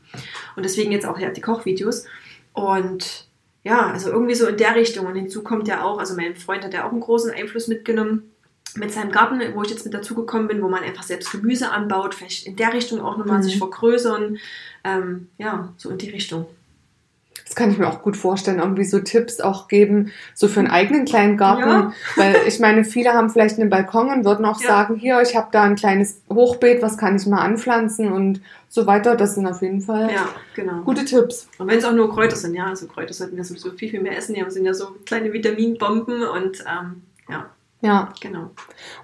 Und 0.56 0.64
deswegen 0.64 0.92
jetzt 0.92 1.06
auch 1.06 1.18
ja 1.18 1.30
die 1.30 1.40
Kochvideos. 1.40 2.04
Und 2.52 3.28
ja, 3.62 3.90
also 3.90 4.10
irgendwie 4.10 4.34
so 4.34 4.46
in 4.46 4.56
der 4.56 4.74
Richtung. 4.74 5.06
Und 5.06 5.14
hinzu 5.14 5.42
kommt 5.42 5.68
ja 5.68 5.84
auch, 5.84 5.98
also 5.98 6.14
mein 6.14 6.36
Freund 6.36 6.64
hat 6.64 6.74
ja 6.74 6.86
auch 6.86 6.92
einen 6.92 7.00
großen 7.00 7.30
Einfluss 7.30 7.68
mitgenommen 7.68 8.30
mit 8.76 8.92
seinem 8.92 9.10
Garten, 9.10 9.40
wo 9.54 9.62
ich 9.62 9.70
jetzt 9.70 9.84
mit 9.84 9.94
dazugekommen 9.94 10.48
bin, 10.48 10.62
wo 10.62 10.68
man 10.68 10.84
einfach 10.84 11.02
selbst 11.02 11.32
Gemüse 11.32 11.70
anbaut, 11.70 12.14
vielleicht 12.14 12.46
in 12.46 12.56
der 12.56 12.72
Richtung 12.72 13.00
auch 13.00 13.16
nochmal 13.16 13.38
mhm. 13.38 13.42
sich 13.42 13.58
vergrößern. 13.58 14.38
Ähm, 14.84 15.28
ja, 15.38 15.72
so 15.76 15.90
in 15.90 15.98
die 15.98 16.10
Richtung. 16.10 16.46
Das 17.50 17.56
kann 17.56 17.72
ich 17.72 17.78
mir 17.78 17.88
auch 17.88 18.02
gut 18.02 18.16
vorstellen, 18.16 18.60
irgendwie 18.60 18.84
so 18.84 19.00
Tipps 19.00 19.40
auch 19.40 19.66
geben, 19.66 20.12
so 20.34 20.46
für 20.46 20.60
einen 20.60 20.70
eigenen 20.70 21.04
kleinen 21.04 21.36
Garten. 21.36 21.68
Ja. 21.68 21.92
Weil 22.14 22.36
ich 22.46 22.60
meine, 22.60 22.84
viele 22.84 23.12
haben 23.12 23.28
vielleicht 23.28 23.58
einen 23.58 23.68
Balkon 23.68 24.08
und 24.08 24.24
würden 24.24 24.44
auch 24.44 24.60
ja. 24.60 24.68
sagen, 24.68 24.94
hier, 24.94 25.20
ich 25.20 25.34
habe 25.34 25.48
da 25.50 25.64
ein 25.64 25.74
kleines 25.74 26.22
Hochbeet, 26.32 26.80
was 26.80 26.96
kann 26.96 27.16
ich 27.16 27.26
mal 27.26 27.40
anpflanzen 27.40 28.12
und 28.12 28.40
so 28.68 28.86
weiter. 28.86 29.16
Das 29.16 29.34
sind 29.34 29.48
auf 29.48 29.62
jeden 29.62 29.80
Fall 29.80 30.12
ja, 30.12 30.28
genau. 30.54 30.82
gute 30.82 31.04
Tipps. 31.04 31.48
Und 31.58 31.66
wenn 31.66 31.78
es 31.78 31.84
auch 31.84 31.92
nur 31.92 32.14
Kräuter 32.14 32.36
sind, 32.36 32.54
ja, 32.54 32.66
also 32.66 32.86
Kräuter 32.86 33.14
sollten 33.14 33.36
wir 33.36 33.42
sowieso 33.42 33.72
viel, 33.72 33.90
viel 33.90 34.00
mehr 34.00 34.16
essen. 34.16 34.36
Die 34.36 34.44
sind 34.48 34.64
ja 34.64 34.72
so 34.72 34.94
kleine 35.04 35.32
Vitaminbomben 35.32 36.22
und 36.22 36.60
ähm, 36.60 37.02
ja. 37.28 37.46
Ja, 37.82 38.10
genau. 38.20 38.50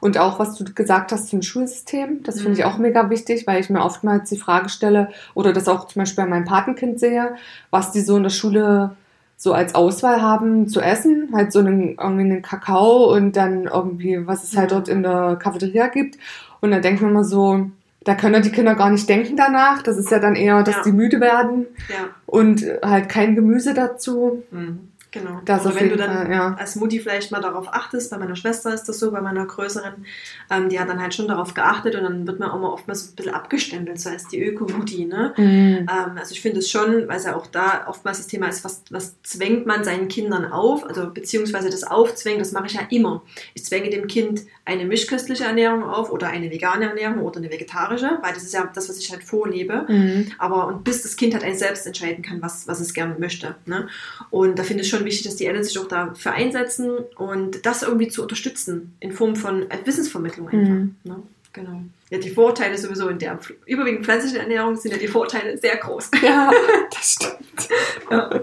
Und 0.00 0.18
auch, 0.18 0.38
was 0.38 0.56
du 0.56 0.64
gesagt 0.64 1.10
hast 1.10 1.28
zum 1.28 1.40
Schulsystem, 1.40 2.22
das 2.22 2.40
finde 2.40 2.58
ich 2.58 2.64
mhm. 2.64 2.70
auch 2.70 2.78
mega 2.78 3.08
wichtig, 3.08 3.46
weil 3.46 3.60
ich 3.60 3.70
mir 3.70 3.82
oftmals 3.82 4.28
die 4.28 4.36
Frage 4.36 4.68
stelle 4.68 5.08
oder 5.34 5.52
das 5.52 5.68
auch 5.68 5.86
zum 5.86 6.00
Beispiel 6.00 6.24
bei 6.24 6.30
meinem 6.30 6.44
Patenkind 6.44 7.00
sehe, 7.00 7.36
was 7.70 7.92
die 7.92 8.02
so 8.02 8.16
in 8.16 8.24
der 8.24 8.30
Schule 8.30 8.96
so 9.38 9.52
als 9.52 9.74
Auswahl 9.74 10.20
haben 10.22 10.68
zu 10.68 10.80
essen, 10.80 11.30
halt 11.32 11.52
so 11.52 11.58
einen, 11.58 11.96
irgendwie 11.98 12.22
einen 12.22 12.42
Kakao 12.42 13.12
und 13.14 13.36
dann 13.36 13.64
irgendwie, 13.64 14.26
was 14.26 14.44
es 14.44 14.56
halt 14.56 14.72
dort 14.72 14.88
in 14.88 15.02
der 15.02 15.36
Cafeteria 15.36 15.88
gibt. 15.88 16.18
Und 16.60 16.70
da 16.70 16.80
denkt 16.80 17.02
man 17.02 17.10
immer 17.10 17.24
so, 17.24 17.70
da 18.04 18.14
können 18.14 18.42
die 18.42 18.50
Kinder 18.50 18.74
gar 18.74 18.90
nicht 18.90 19.08
denken 19.08 19.36
danach. 19.36 19.82
Das 19.82 19.98
ist 19.98 20.10
ja 20.10 20.18
dann 20.18 20.36
eher, 20.36 20.62
dass 20.62 20.76
ja. 20.76 20.82
die 20.84 20.92
müde 20.92 21.20
werden 21.20 21.66
ja. 21.88 22.08
und 22.24 22.64
halt 22.82 23.08
kein 23.08 23.34
Gemüse 23.34 23.74
dazu. 23.74 24.42
Mhm. 24.50 24.88
Genau. 25.18 25.40
Das 25.44 25.64
Oder 25.64 25.76
wenn 25.76 25.88
du 25.88 25.96
dann 25.96 26.12
Fall, 26.12 26.30
ja. 26.30 26.54
als 26.58 26.76
Mutti 26.76 27.00
vielleicht 27.00 27.32
mal 27.32 27.40
darauf 27.40 27.72
achtest, 27.72 28.10
bei 28.10 28.18
meiner 28.18 28.36
Schwester 28.36 28.74
ist 28.74 28.84
das 28.84 28.98
so, 28.98 29.10
bei 29.10 29.20
meiner 29.20 29.46
größeren, 29.46 30.04
ähm, 30.50 30.68
die 30.68 30.78
hat 30.78 30.88
dann 30.88 31.00
halt 31.00 31.14
schon 31.14 31.26
darauf 31.26 31.54
geachtet 31.54 31.94
und 31.94 32.02
dann 32.02 32.26
wird 32.26 32.38
man 32.38 32.50
auch 32.50 32.60
mal 32.60 32.68
oftmals 32.68 33.04
so 33.04 33.12
ein 33.12 33.16
bisschen 33.16 33.34
abgestempelt, 33.34 33.98
so 33.98 34.10
als 34.10 34.28
die 34.28 34.42
Öko-Mutti. 34.42 35.06
Ne? 35.06 35.32
Mhm. 35.36 35.44
Ähm, 35.44 36.18
also 36.18 36.32
ich 36.32 36.40
finde 36.42 36.58
es 36.58 36.70
schon, 36.70 37.08
weil 37.08 37.16
es 37.16 37.24
ja 37.24 37.34
auch 37.34 37.46
da 37.46 37.86
oftmals 37.88 38.18
das 38.18 38.26
Thema 38.26 38.48
ist, 38.48 38.64
was, 38.64 38.82
was 38.90 39.20
zwängt 39.22 39.66
man 39.66 39.84
seinen 39.84 40.08
Kindern 40.08 40.52
auf, 40.52 40.84
also 40.86 41.10
beziehungsweise 41.10 41.70
das 41.70 41.84
Aufzwängen, 41.84 42.38
das 42.38 42.52
mache 42.52 42.66
ich 42.66 42.74
ja 42.74 42.82
immer. 42.90 43.22
Ich 43.54 43.64
zwänge 43.64 43.88
dem 43.88 44.06
Kind 44.06 44.42
eine 44.66 44.84
mischköstliche 44.84 45.44
Ernährung 45.44 45.84
auf 45.84 46.10
oder 46.10 46.26
eine 46.26 46.50
vegane 46.50 46.86
Ernährung 46.86 47.20
oder 47.20 47.38
eine 47.38 47.50
vegetarische, 47.50 48.18
weil 48.20 48.34
das 48.34 48.42
ist 48.42 48.52
ja 48.52 48.68
das, 48.74 48.88
was 48.88 48.98
ich 48.98 49.10
halt 49.12 49.22
vorlebe. 49.22 49.86
Mhm. 49.88 50.32
Aber 50.38 50.66
und 50.66 50.84
bis 50.84 51.02
das 51.02 51.16
Kind 51.16 51.32
halt 51.34 51.44
ein 51.44 51.56
selbst 51.56 51.86
entscheiden 51.86 52.22
kann, 52.22 52.42
was, 52.42 52.68
was 52.68 52.80
es 52.80 52.92
gerne 52.92 53.16
möchte. 53.18 53.54
Ne? 53.64 53.88
Und 54.30 54.58
da 54.58 54.64
finde 54.64 54.82
ich 54.82 54.90
schon 54.90 55.05
wichtig, 55.06 55.24
dass 55.24 55.36
die 55.36 55.46
Eltern 55.46 55.64
sich 55.64 55.78
auch 55.78 55.88
dafür 55.88 56.32
einsetzen 56.32 56.90
und 57.16 57.64
das 57.64 57.82
irgendwie 57.82 58.08
zu 58.08 58.22
unterstützen 58.22 58.94
in 59.00 59.12
Form 59.12 59.34
von 59.34 59.64
Wissensvermittlung 59.84 60.48
einfach. 60.48 60.74
Mhm. 60.74 60.96
Ne? 61.04 61.22
Genau. 61.54 61.80
Ja, 62.10 62.18
die 62.18 62.30
Vorteile 62.30 62.76
sowieso 62.76 63.08
in 63.08 63.18
der 63.18 63.38
überwiegend 63.64 64.04
pflanzlichen 64.04 64.38
Ernährung 64.38 64.76
sind 64.76 64.92
ja 64.92 64.98
die 64.98 65.08
Vorteile 65.08 65.56
sehr 65.56 65.76
groß. 65.76 66.10
Ja, 66.22 66.50
das 66.90 67.12
stimmt. 67.12 67.68
ja. 68.10 68.40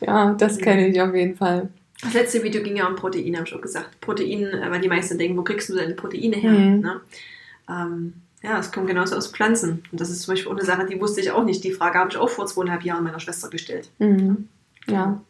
ja, 0.00 0.34
das 0.34 0.56
kenne 0.56 0.88
ich 0.88 1.00
auf 1.00 1.14
jeden 1.14 1.36
Fall. 1.36 1.68
Das 2.02 2.14
letzte 2.14 2.42
Video 2.42 2.62
ging 2.62 2.76
ja 2.76 2.88
um 2.88 2.96
Proteine, 2.96 3.36
habe 3.36 3.44
ich 3.44 3.50
schon 3.50 3.60
gesagt. 3.60 4.00
Protein, 4.00 4.46
äh, 4.46 4.70
weil 4.70 4.80
die 4.80 4.88
meisten 4.88 5.18
denken, 5.18 5.36
wo 5.36 5.42
kriegst 5.42 5.68
du 5.68 5.76
deine 5.76 5.94
Proteine 5.94 6.36
her? 6.36 6.50
Mhm. 6.50 6.80
Ne? 6.80 7.00
Ähm, 7.68 8.14
ja, 8.42 8.58
es 8.58 8.72
kommt 8.72 8.88
genauso 8.88 9.14
aus 9.14 9.28
Pflanzen. 9.28 9.84
Und 9.92 10.00
das 10.00 10.10
ist 10.10 10.22
zum 10.22 10.32
Beispiel 10.32 10.50
auch 10.50 10.56
eine 10.56 10.64
Sache, 10.64 10.86
die 10.86 11.00
wusste 11.00 11.20
ich 11.20 11.30
auch 11.30 11.44
nicht. 11.44 11.62
Die 11.62 11.72
Frage 11.72 11.98
habe 11.98 12.10
ich 12.10 12.16
auch 12.16 12.28
vor 12.28 12.46
zweieinhalb 12.46 12.82
Jahren 12.82 13.04
meiner 13.04 13.20
Schwester 13.20 13.50
gestellt. 13.50 13.90
Mhm. 13.98 14.48
Ja. 14.88 15.22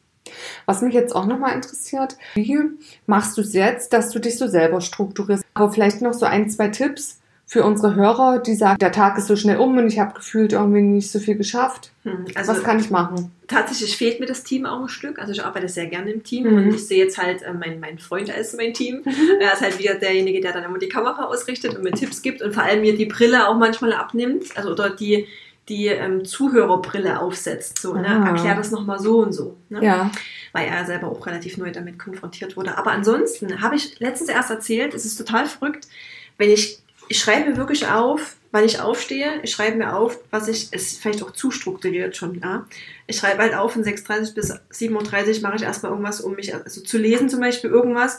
Was 0.67 0.83
mich 0.83 0.95
jetzt 0.95 1.15
auch 1.15 1.27
nochmal 1.27 1.55
interessiert, 1.55 2.17
wie 2.35 2.59
machst 3.07 3.37
du 3.37 3.41
es 3.43 3.53
jetzt, 3.53 3.93
dass 3.93 4.11
du 4.11 4.19
dich 4.19 4.39
so 4.39 4.47
selber 4.47 4.81
strukturierst? 4.81 5.45
Aber 5.55 5.73
vielleicht 5.73 6.03
noch 6.03 6.13
so 6.13 6.27
ein, 6.27 6.49
zwei 6.49 6.69
Tipps 6.69 7.19
für 7.53 7.65
unsere 7.65 7.95
Hörer, 7.95 8.39
die 8.39 8.55
sagen, 8.55 8.79
der 8.79 8.93
Tag 8.93 9.19
ist 9.19 9.27
so 9.27 9.37
schnell 9.37 9.59
um 9.59 9.77
und 9.77 9.87
ich 9.87 9.99
habe 9.99 10.15
gefühlt 10.15 10.55
irgendwie 10.55 10.81
nicht 10.81 11.11
so 11.11 11.19
viel 11.19 11.35
geschafft. 11.35 11.91
Hm, 12.05 12.25
also 12.35 12.53
Was 12.53 12.63
kann 12.63 12.79
ich 12.81 12.89
machen? 12.89 13.31
Tatsächlich 13.47 13.95
fehlt 13.95 14.21
mir 14.21 14.27
das 14.27 14.43
Team 14.43 14.65
auch 14.65 14.81
ein 14.81 14.89
Stück. 14.89 15.19
Also 15.19 15.33
ich 15.33 15.45
arbeite 15.45 15.69
sehr 15.69 15.87
gerne 15.87 16.13
im 16.13 16.25
Team 16.25 16.51
mhm. 16.51 16.57
und 16.57 16.75
ich 16.75 16.87
sehe 16.87 17.05
jetzt 17.05 17.19
halt 17.19 17.43
äh, 17.43 17.53
meinen 17.53 17.79
mein 17.79 17.99
Freund 17.99 18.35
als 18.35 18.57
mein 18.57 18.73
Team. 18.73 19.03
Mhm. 19.05 19.13
Er 19.41 19.53
ist 19.53 19.61
halt 19.61 19.79
wieder 19.79 19.97
derjenige, 19.97 20.41
der 20.41 20.53
dann 20.53 20.65
immer 20.65 20.79
die 20.79 20.89
Kamera 20.89 21.27
ausrichtet 21.27 21.77
und 21.77 21.85
mir 21.85 21.93
Tipps 21.93 22.23
gibt 22.23 22.41
und 22.41 22.55
vor 22.55 22.63
allem 22.63 22.81
mir 22.81 22.97
die 22.97 23.05
Brille 23.05 23.47
auch 23.47 23.57
manchmal 23.59 23.93
abnimmt. 23.93 24.57
Also 24.57 24.71
oder 24.71 24.89
die 24.89 25.27
die 25.73 25.87
ähm, 25.87 26.25
Zuhörerbrille 26.27 27.19
aufsetzt. 27.19 27.81
So, 27.81 27.95
ne? 27.95 28.07
Ah. 28.07 28.29
Erklär 28.29 28.55
das 28.55 28.71
nochmal 28.71 28.99
so 28.99 29.21
und 29.21 29.33
so. 29.33 29.57
Ne? 29.71 29.83
Ja. 29.83 30.11
Weil 30.53 30.69
er 30.69 30.85
selber 30.85 31.09
auch 31.09 31.27
relativ 31.27 31.57
neu 31.57 31.73
damit 31.73 31.99
konfrontiert 31.99 32.59
wurde. 32.59 32.77
Aber 32.77 32.93
ansonsten 32.93 33.63
habe 33.63 33.77
ich 33.77 33.99
letztens 33.99 34.29
erst 34.29 34.51
erzählt, 34.51 34.93
es 34.93 35.07
ist 35.07 35.17
total 35.17 35.47
verrückt, 35.47 35.89
wenn 36.37 36.51
ich, 36.51 36.81
ich 37.09 37.19
schreibe 37.19 37.51
mir 37.51 37.57
wirklich 37.57 37.89
auf, 37.89 38.37
weil 38.51 38.67
ich 38.67 38.81
aufstehe, 38.81 39.41
ich 39.43 39.51
schreibe 39.51 39.79
mir 39.79 39.97
auf, 39.97 40.19
was 40.31 40.47
ich, 40.47 40.71
ist 40.75 41.01
vielleicht 41.01 41.23
auch 41.23 41.31
zu 41.31 41.51
strukturiert 41.51 42.19
schon, 42.19 42.39
ja. 42.39 42.67
Ich 43.07 43.17
schreibe 43.17 43.41
halt 43.41 43.55
auf, 43.55 43.73
von 43.73 43.83
6.30 43.83 44.35
bis 44.35 44.53
7.30 44.53 45.37
Uhr 45.37 45.43
mache 45.43 45.57
ich 45.57 45.63
erstmal 45.63 45.93
irgendwas, 45.93 46.21
um 46.21 46.35
mich 46.35 46.55
also 46.55 46.83
zu 46.83 46.99
lesen, 46.99 47.31
zum 47.31 47.41
Beispiel 47.41 47.71
irgendwas 47.71 48.19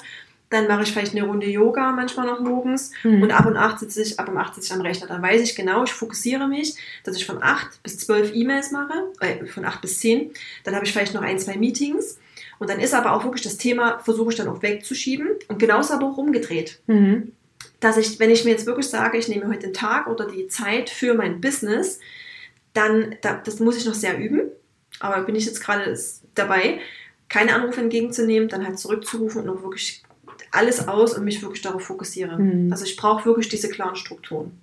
dann 0.53 0.67
mache 0.67 0.83
ich 0.83 0.91
vielleicht 0.91 1.15
eine 1.15 1.25
Runde 1.25 1.47
Yoga 1.47 1.91
manchmal 1.91 2.27
noch 2.27 2.39
morgens 2.39 2.91
mhm. 3.03 3.23
und 3.23 3.31
ab 3.31 3.45
und 3.45 3.57
acht 3.57 3.79
sitze 3.79 4.01
ich, 4.01 4.19
ab 4.19 4.29
um 4.29 4.37
acht 4.37 4.55
sitze 4.55 4.67
ich 4.67 4.73
am 4.73 4.81
Rechner. 4.81 5.07
Dann 5.07 5.21
weiß 5.21 5.41
ich 5.41 5.55
genau, 5.55 5.83
ich 5.83 5.91
fokussiere 5.91 6.47
mich, 6.47 6.75
dass 7.03 7.15
ich 7.15 7.25
von 7.25 7.41
acht 7.41 7.81
bis 7.83 7.97
zwölf 7.97 8.33
E-Mails 8.33 8.71
mache, 8.71 8.93
äh, 9.19 9.45
von 9.45 9.65
acht 9.65 9.81
bis 9.81 9.99
zehn. 9.99 10.31
Dann 10.63 10.75
habe 10.75 10.85
ich 10.85 10.91
vielleicht 10.91 11.13
noch 11.13 11.21
ein, 11.21 11.39
zwei 11.39 11.57
Meetings. 11.57 12.19
Und 12.59 12.69
dann 12.69 12.79
ist 12.79 12.93
aber 12.93 13.13
auch 13.13 13.23
wirklich 13.23 13.41
das 13.41 13.57
Thema, 13.57 13.99
versuche 13.99 14.29
ich 14.29 14.35
dann 14.35 14.47
auch 14.47 14.61
wegzuschieben. 14.61 15.27
Und 15.47 15.59
genauso 15.59 15.93
aber 15.93 16.07
auch 16.07 16.17
umgedreht. 16.17 16.79
Mhm. 16.87 17.31
Dass 17.79 17.97
ich, 17.97 18.19
wenn 18.19 18.29
ich 18.29 18.45
mir 18.45 18.51
jetzt 18.51 18.65
wirklich 18.65 18.87
sage, 18.87 19.17
ich 19.17 19.27
nehme 19.27 19.47
heute 19.47 19.67
den 19.67 19.73
Tag 19.73 20.07
oder 20.07 20.25
die 20.27 20.47
Zeit 20.47 20.89
für 20.89 21.13
mein 21.13 21.41
Business, 21.41 21.99
dann, 22.73 23.15
das 23.21 23.59
muss 23.59 23.77
ich 23.77 23.85
noch 23.85 23.93
sehr 23.93 24.17
üben. 24.17 24.41
Aber 24.99 25.23
bin 25.23 25.35
ich 25.35 25.45
jetzt 25.45 25.61
gerade 25.61 25.97
dabei, 26.35 26.79
keine 27.27 27.55
Anrufe 27.55 27.81
entgegenzunehmen, 27.81 28.47
dann 28.47 28.65
halt 28.65 28.79
zurückzurufen 28.79 29.41
und 29.41 29.49
auch 29.49 29.63
wirklich 29.63 30.03
alles 30.53 30.87
aus 30.87 31.17
und 31.17 31.25
mich 31.25 31.41
wirklich 31.41 31.61
darauf 31.61 31.83
fokussiere. 31.83 32.37
Mhm. 32.37 32.71
Also 32.71 32.85
ich 32.85 32.95
brauche 32.95 33.25
wirklich 33.25 33.49
diese 33.49 33.69
klaren 33.69 33.95
Strukturen. 33.95 34.59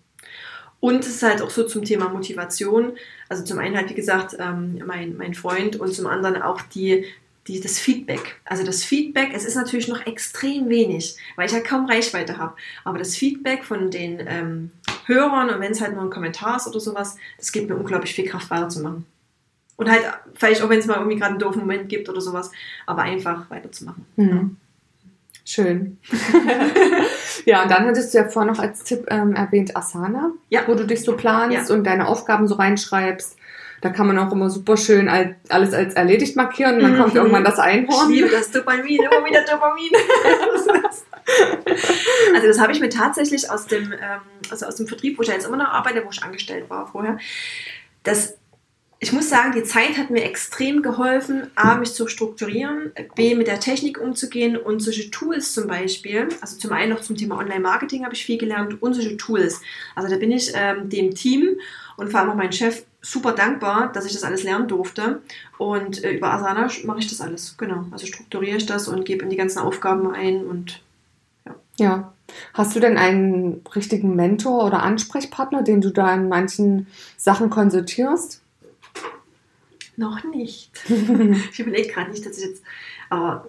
Und 0.78 1.04
es 1.04 1.16
ist 1.16 1.22
halt 1.22 1.42
auch 1.42 1.50
so 1.50 1.64
zum 1.64 1.84
Thema 1.84 2.08
Motivation. 2.08 2.92
Also 3.28 3.44
zum 3.44 3.58
einen 3.58 3.76
halt, 3.76 3.90
wie 3.90 3.94
gesagt, 3.94 4.36
ähm, 4.38 4.82
mein, 4.86 5.16
mein 5.16 5.34
Freund 5.34 5.76
und 5.76 5.92
zum 5.94 6.06
anderen 6.06 6.40
auch 6.40 6.62
die, 6.62 7.04
die, 7.48 7.60
das 7.60 7.78
Feedback. 7.78 8.40
Also 8.44 8.64
das 8.64 8.82
Feedback, 8.82 9.32
es 9.34 9.44
ist 9.44 9.56
natürlich 9.56 9.88
noch 9.88 10.06
extrem 10.06 10.70
wenig, 10.70 11.16
weil 11.36 11.46
ich 11.46 11.52
ja 11.52 11.60
kaum 11.60 11.86
Reichweite 11.86 12.38
habe. 12.38 12.54
Aber 12.84 12.98
das 12.98 13.14
Feedback 13.14 13.64
von 13.64 13.90
den 13.90 14.22
ähm, 14.26 14.70
Hörern 15.04 15.50
und 15.50 15.60
wenn 15.60 15.72
es 15.72 15.82
halt 15.82 15.92
nur 15.92 16.02
ein 16.02 16.10
Kommentar 16.10 16.56
ist 16.56 16.66
oder 16.66 16.80
sowas, 16.80 17.16
das 17.36 17.52
gibt 17.52 17.68
mir 17.68 17.76
unglaublich 17.76 18.14
viel 18.14 18.26
Kraft 18.26 18.50
weiterzumachen. 18.50 19.04
Und 19.76 19.90
halt, 19.90 20.02
vielleicht 20.34 20.62
auch 20.62 20.68
wenn 20.68 20.78
es 20.78 20.86
mal 20.86 20.98
irgendwie 20.98 21.16
gerade 21.16 21.32
einen 21.32 21.38
doofen 21.40 21.60
Moment 21.60 21.88
gibt 21.88 22.08
oder 22.08 22.20
sowas, 22.20 22.50
aber 22.86 23.02
einfach 23.02 23.50
weiterzumachen. 23.50 24.06
Mhm. 24.16 24.56
Schön. 25.44 25.98
ja, 27.44 27.62
und 27.62 27.70
dann 27.70 27.86
hattest 27.86 28.14
du 28.14 28.18
ja 28.18 28.28
vorhin 28.28 28.52
noch 28.52 28.60
als 28.60 28.84
Tipp 28.84 29.06
ähm, 29.10 29.34
erwähnt 29.34 29.76
Asana, 29.76 30.32
Ja. 30.48 30.62
wo 30.66 30.74
du 30.74 30.86
dich 30.86 31.02
so 31.02 31.16
planst 31.16 31.68
Ja. 31.70 31.74
und 31.74 31.84
deine 31.84 32.06
Aufgaben 32.08 32.46
so 32.46 32.54
reinschreibst. 32.56 33.36
Da 33.82 33.88
kann 33.88 34.06
man 34.06 34.18
auch 34.18 34.30
immer 34.30 34.50
super 34.50 34.76
schön 34.76 35.08
al- 35.08 35.36
alles 35.48 35.72
als 35.72 35.94
erledigt 35.94 36.36
markieren 36.36 36.76
und 36.76 36.82
dann 36.82 36.98
kommt 36.98 37.14
Mhm. 37.14 37.20
irgendwann 37.20 37.44
das 37.44 37.54
Ich 37.54 37.60
Einhorn. 37.64 38.10
liebe 38.10 38.28
das 38.28 38.50
Dopamin, 38.50 38.98
immer 39.02 39.24
wieder 39.24 39.40
Dopamin. 39.42 39.90
also 42.34 42.46
das 42.46 42.60
habe 42.60 42.72
ich 42.72 42.80
mir 42.80 42.88
tatsächlich 42.90 43.50
aus 43.50 43.66
dem, 43.66 43.92
ähm, 43.92 44.20
also 44.50 44.66
aus 44.66 44.76
dem 44.76 44.86
Vertrieb, 44.86 45.16
wo 45.18 45.22
ich 45.22 45.28
ja 45.28 45.34
jetzt 45.34 45.46
immer 45.46 45.56
noch 45.56 45.68
arbeite, 45.68 46.04
wo 46.04 46.10
ich 46.10 46.22
angestellt 46.22 46.68
war 46.68 46.86
vorher. 46.88 47.18
Das, 48.02 48.36
ich 49.02 49.12
muss 49.14 49.30
sagen, 49.30 49.52
die 49.52 49.62
Zeit 49.62 49.96
hat 49.96 50.10
mir 50.10 50.24
extrem 50.24 50.82
geholfen, 50.82 51.50
A, 51.54 51.76
mich 51.76 51.94
zu 51.94 52.06
strukturieren, 52.06 52.92
B, 53.16 53.34
mit 53.34 53.46
der 53.46 53.58
Technik 53.58 53.98
umzugehen 53.98 54.58
und 54.58 54.80
solche 54.80 55.10
Tools 55.10 55.54
zum 55.54 55.66
Beispiel, 55.66 56.28
also 56.42 56.58
zum 56.58 56.72
einen 56.72 56.92
noch 56.92 57.00
zum 57.00 57.16
Thema 57.16 57.38
Online-Marketing 57.38 58.04
habe 58.04 58.14
ich 58.14 58.26
viel 58.26 58.36
gelernt 58.36 58.82
und 58.82 58.92
solche 58.92 59.16
Tools. 59.16 59.62
Also 59.94 60.10
da 60.10 60.18
bin 60.18 60.30
ich 60.30 60.52
ähm, 60.54 60.90
dem 60.90 61.14
Team 61.14 61.56
und 61.96 62.10
vor 62.10 62.20
allem 62.20 62.30
auch 62.30 62.34
meinem 62.34 62.52
Chef 62.52 62.84
super 63.00 63.32
dankbar, 63.32 63.90
dass 63.90 64.04
ich 64.04 64.12
das 64.12 64.22
alles 64.22 64.42
lernen 64.42 64.68
durfte. 64.68 65.22
Und 65.56 66.04
äh, 66.04 66.12
über 66.12 66.34
Asana 66.34 66.68
mache 66.84 66.98
ich 66.98 67.08
das 67.08 67.22
alles, 67.22 67.56
genau. 67.56 67.86
Also 67.92 68.04
strukturiere 68.04 68.58
ich 68.58 68.66
das 68.66 68.86
und 68.86 69.06
gebe 69.06 69.24
in 69.24 69.30
die 69.30 69.36
ganzen 69.36 69.60
Aufgaben 69.60 70.12
ein 70.12 70.44
und 70.44 70.82
Ja. 71.78 72.12
Hast 72.52 72.76
du 72.76 72.80
denn 72.80 72.98
einen 72.98 73.62
richtigen 73.74 74.14
Mentor 74.14 74.64
oder 74.64 74.82
Ansprechpartner, 74.82 75.62
den 75.62 75.80
du 75.80 75.90
da 75.90 76.14
in 76.14 76.28
manchen 76.28 76.86
Sachen 77.16 77.48
konsultierst? 77.48 78.42
Noch 80.00 80.24
nicht. 80.24 80.72
ich 81.52 81.60
überlege 81.60 81.92
gerade 81.92 82.10
nicht, 82.10 82.26
dass 82.26 82.38
ich 82.38 82.44
jetzt, 82.44 82.62
aber 83.08 83.46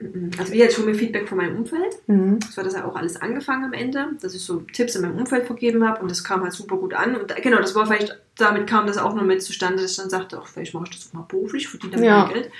mm, 0.00 0.30
also 0.38 0.52
wie 0.52 0.58
jetzt 0.58 0.74
schon 0.74 0.86
mir 0.86 0.94
Feedback 0.94 1.28
von 1.28 1.38
meinem 1.38 1.58
Umfeld. 1.58 1.96
Mhm. 2.08 2.40
So 2.50 2.56
hat 2.56 2.66
das 2.66 2.74
ja 2.74 2.84
auch 2.84 2.96
alles 2.96 3.16
angefangen 3.16 3.64
am 3.64 3.72
Ende, 3.72 4.08
dass 4.20 4.34
ich 4.34 4.42
so 4.42 4.60
Tipps 4.72 4.96
in 4.96 5.02
meinem 5.02 5.18
Umfeld 5.18 5.46
vergeben 5.46 5.86
habe 5.86 6.02
und 6.02 6.10
das 6.10 6.24
kam 6.24 6.42
halt 6.42 6.52
super 6.52 6.76
gut 6.76 6.94
an. 6.94 7.14
Und 7.14 7.36
genau, 7.36 7.58
das 7.58 7.74
war 7.76 7.86
vielleicht, 7.86 8.18
damit 8.36 8.66
kam 8.66 8.86
das 8.86 8.98
auch 8.98 9.14
noch 9.14 9.22
mit 9.22 9.42
zustande, 9.42 9.82
dass 9.82 9.92
ich 9.92 9.96
dann 9.98 10.10
sagte, 10.10 10.40
ach, 10.42 10.48
vielleicht 10.48 10.74
mache 10.74 10.86
ich 10.90 10.96
das 10.96 11.08
auch 11.08 11.12
mal 11.12 11.26
beruflich, 11.28 11.68
verdiene 11.68 11.92
damit 11.92 12.08
Ja. 12.08 12.28
Geld. 12.28 12.50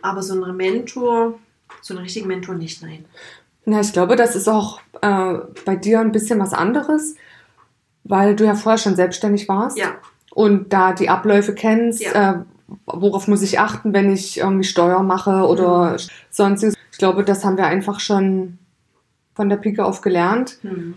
Aber 0.00 0.22
so 0.22 0.32
einen 0.32 0.56
Mentor, 0.56 1.38
so 1.82 1.92
einen 1.92 2.04
richtigen 2.04 2.28
Mentor 2.28 2.54
nicht, 2.54 2.82
nein. 2.82 3.04
Ja, 3.66 3.80
ich 3.80 3.92
glaube, 3.92 4.16
das 4.16 4.34
ist 4.36 4.48
auch 4.48 4.80
äh, 5.02 5.34
bei 5.66 5.76
dir 5.76 6.00
ein 6.00 6.12
bisschen 6.12 6.38
was 6.38 6.54
anderes, 6.54 7.16
weil 8.04 8.34
du 8.34 8.44
ja 8.44 8.54
vorher 8.54 8.78
schon 8.78 8.96
selbstständig 8.96 9.48
warst 9.48 9.76
Ja, 9.76 9.96
und 10.32 10.72
da 10.72 10.92
die 10.92 11.08
Abläufe 11.08 11.54
kennst, 11.54 12.02
Ja. 12.02 12.32
äh, 12.32 12.38
worauf 12.86 13.28
muss 13.28 13.42
ich 13.42 13.58
achten, 13.58 13.92
wenn 13.94 14.12
ich 14.12 14.38
irgendwie 14.38 14.64
Steuer 14.64 15.02
mache 15.02 15.46
oder 15.46 15.92
Mhm. 15.92 15.96
sonstiges. 16.30 16.74
Ich 16.92 16.98
glaube, 16.98 17.24
das 17.24 17.44
haben 17.44 17.56
wir 17.56 17.66
einfach 17.66 18.00
schon 18.00 18.58
von 19.34 19.48
der 19.48 19.56
Pike 19.56 19.84
auf 19.84 20.00
gelernt. 20.00 20.58
Hm. 20.62 20.94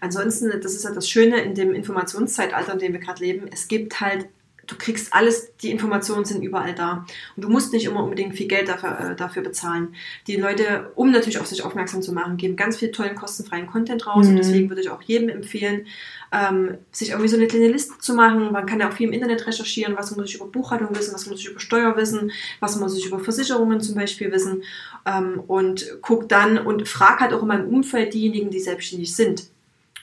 Ansonsten, 0.00 0.50
das 0.62 0.74
ist 0.74 0.84
halt 0.84 0.96
das 0.96 1.08
Schöne 1.08 1.40
in 1.40 1.54
dem 1.54 1.74
Informationszeitalter, 1.74 2.74
in 2.74 2.78
dem 2.78 2.92
wir 2.92 3.00
gerade 3.00 3.22
leben. 3.24 3.48
Es 3.52 3.68
gibt 3.68 4.00
halt, 4.00 4.28
du 4.70 4.76
kriegst 4.76 5.12
alles, 5.12 5.56
die 5.56 5.70
Informationen 5.70 6.24
sind 6.24 6.42
überall 6.42 6.74
da. 6.74 7.04
Und 7.36 7.44
du 7.44 7.48
musst 7.48 7.72
nicht 7.72 7.84
immer 7.84 8.04
unbedingt 8.04 8.36
viel 8.36 8.46
Geld 8.46 8.68
dafür, 8.68 9.00
äh, 9.00 9.16
dafür 9.16 9.42
bezahlen. 9.42 9.94
Die 10.26 10.36
Leute, 10.36 10.92
um 10.94 11.10
natürlich 11.10 11.38
auf 11.38 11.46
sich 11.46 11.64
aufmerksam 11.64 12.02
zu 12.02 12.12
machen, 12.12 12.36
geben 12.36 12.56
ganz 12.56 12.76
viel 12.76 12.92
tollen, 12.92 13.16
kostenfreien 13.16 13.66
Content 13.66 14.06
raus. 14.06 14.26
Mhm. 14.26 14.30
Und 14.30 14.36
deswegen 14.36 14.68
würde 14.70 14.80
ich 14.82 14.90
auch 14.90 15.02
jedem 15.02 15.28
empfehlen, 15.28 15.86
ähm, 16.32 16.78
sich 16.92 17.10
irgendwie 17.10 17.28
so 17.28 17.36
eine 17.36 17.48
kleine 17.48 17.68
Liste 17.68 17.98
zu 17.98 18.14
machen. 18.14 18.52
Man 18.52 18.66
kann 18.66 18.80
ja 18.80 18.88
auch 18.88 18.92
viel 18.92 19.08
im 19.08 19.12
Internet 19.12 19.46
recherchieren, 19.46 19.96
was 19.96 20.14
muss 20.16 20.26
ich 20.26 20.36
über 20.36 20.46
Buchhaltung 20.46 20.94
wissen, 20.96 21.12
was 21.12 21.26
muss 21.26 21.40
ich 21.40 21.48
über 21.48 21.60
Steuer 21.60 21.96
wissen, 21.96 22.30
was 22.60 22.76
muss 22.76 22.96
ich 22.96 23.06
über 23.06 23.18
Versicherungen 23.18 23.80
zum 23.80 23.96
Beispiel 23.96 24.30
wissen. 24.30 24.62
Ähm, 25.04 25.40
und 25.46 25.98
guck 26.00 26.28
dann 26.28 26.58
und 26.58 26.88
frag 26.88 27.20
halt 27.20 27.32
auch 27.32 27.42
in 27.42 27.48
meinem 27.48 27.68
Umfeld 27.68 28.14
diejenigen, 28.14 28.50
die 28.50 28.60
selbstständig 28.60 29.14
sind. 29.14 29.48